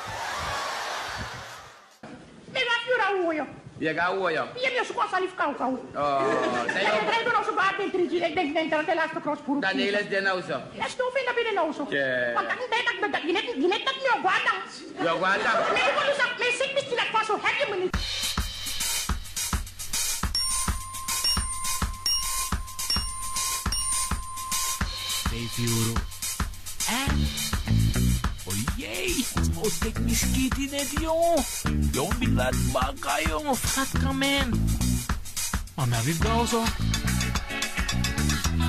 Horen. 4.18 4.48
Je 4.54 4.70
hebt 4.70 4.86
zo'n 4.86 5.08
salif 5.10 5.34
kou 5.34 5.54
kou. 5.54 5.78
Oh, 5.94 6.22
door 7.24 7.36
onze 7.38 7.52
baard 7.56 7.78
in 7.78 7.90
triji. 7.90 8.24
Ik 8.24 8.34
denk, 8.34 8.54
denk 8.54 8.70
dat 8.70 8.86
de 8.86 8.94
laatste 8.94 9.20
cross 9.20 9.40
voor 9.44 9.60
Dan 9.60 9.76
heel 9.76 9.94
is 9.94 10.08
dit 10.08 10.22
nou 10.22 10.42
zo. 10.42 10.60
Ja, 10.72 10.88
stof 10.88 11.16
in 11.16 11.24
dat 11.24 11.34
binnen 11.34 11.54
nou 11.54 11.72
zo. 11.72 11.86
Ja. 11.88 12.32
Want 12.32 12.48
dat 12.48 12.58
is 12.58 13.00
dat 13.00 13.12
dat 13.12 13.22
je 13.22 13.32
net 13.32 13.42
je 13.42 13.68
net 13.74 13.84
dat 13.84 13.94
nou 14.08 14.20
guarda. 14.26 14.54
Ja, 15.06 15.12
guarda. 15.22 15.72
Nee, 15.72 15.82
ik 15.90 15.96
wil 16.02 16.14
zeggen, 16.14 16.38
mijn 17.70 17.89
euro. 25.68 25.92
En? 26.88 27.26
Oh 28.44 28.54
jee, 28.76 29.26
oh 29.54 29.70
dik 29.80 29.98
miskiet 29.98 30.58
in 30.58 30.68
het 30.72 30.90
jongen. 31.00 31.44
Jongen, 31.92 32.18
die 32.18 32.30
laat 32.30 32.54
bakken 32.72 33.28
jongen, 33.28 33.56
vat 33.56 33.88
kamen. 34.02 34.66
Maar 35.74 35.88
maar 35.88 36.02
wie 36.04 36.16
nou 36.22 36.46
zo? 36.46 36.62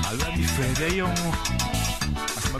Alla 0.02 0.34
die 0.34 0.48
verder 0.48 0.94
jongen. 0.94 1.32
Als 2.34 2.50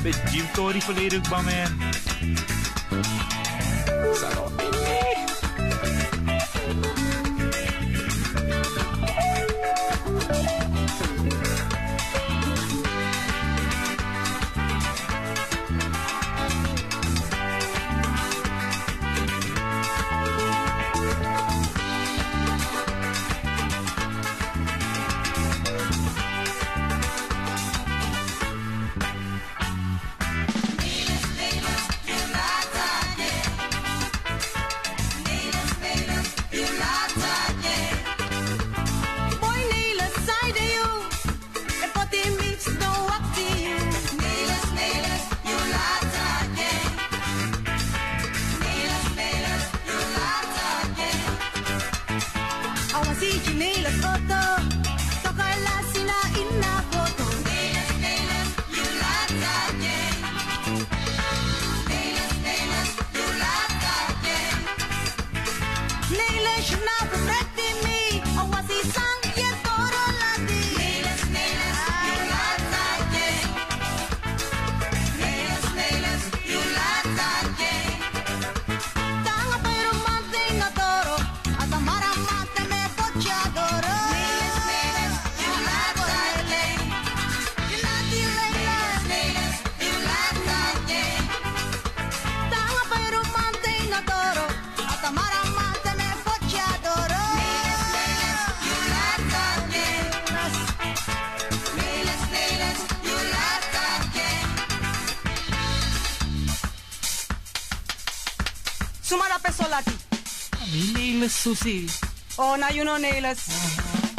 susi. 111.42 111.90
Oh, 112.38 112.54
na 112.56 112.70
you 112.70 112.84
know 112.84 112.98
neles. 112.98 113.40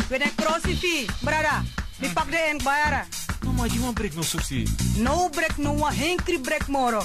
We 0.09 0.17
den 0.19 0.31
crossi 0.35 0.75
fi, 0.75 1.07
brada. 1.21 1.63
Mi 1.99 2.09
pak 2.09 2.29
de 2.29 2.37
en 2.37 2.59
bayara. 2.63 3.05
No, 3.41 3.51
maar 3.51 3.67
je 3.67 3.79
moet 3.79 3.93
break 3.93 4.13
no 4.15 4.21
susi. 4.21 4.67
No 4.97 5.29
break 5.29 5.57
no 5.57 5.75
wa 5.75 5.91
henkri 5.91 6.39
break 6.39 6.67
moro. 6.67 7.01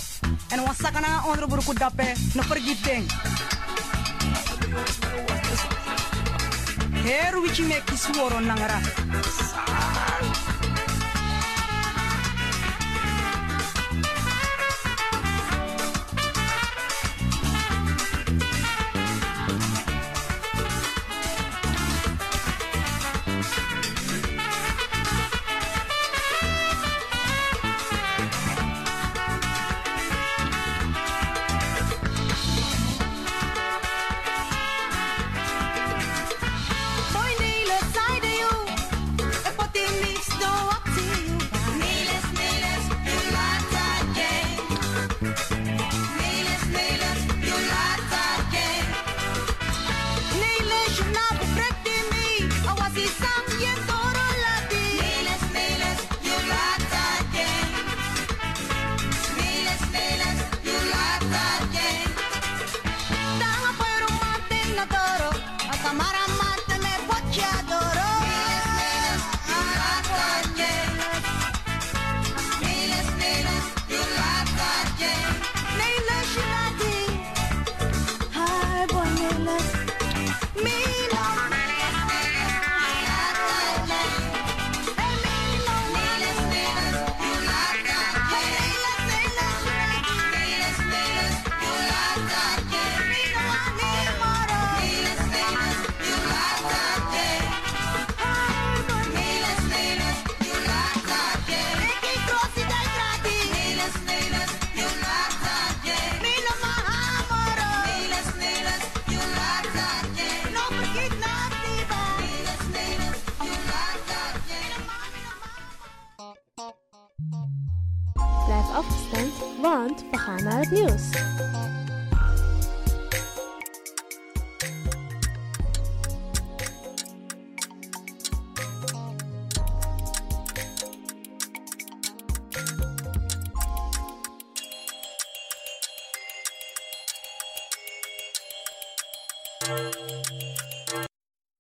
En 0.49 0.63
wa 0.63 0.75
sakana 0.83 1.23
onder 1.27 1.49
buruku 1.49 1.75
dape 1.75 2.13
no 2.35 2.43
pergi 2.49 2.77
ding. 2.83 3.11
Heru 7.05 7.43
wichi 7.43 7.63
me 7.63 7.83
kisworo 7.85 8.41
nangara. 8.41 8.81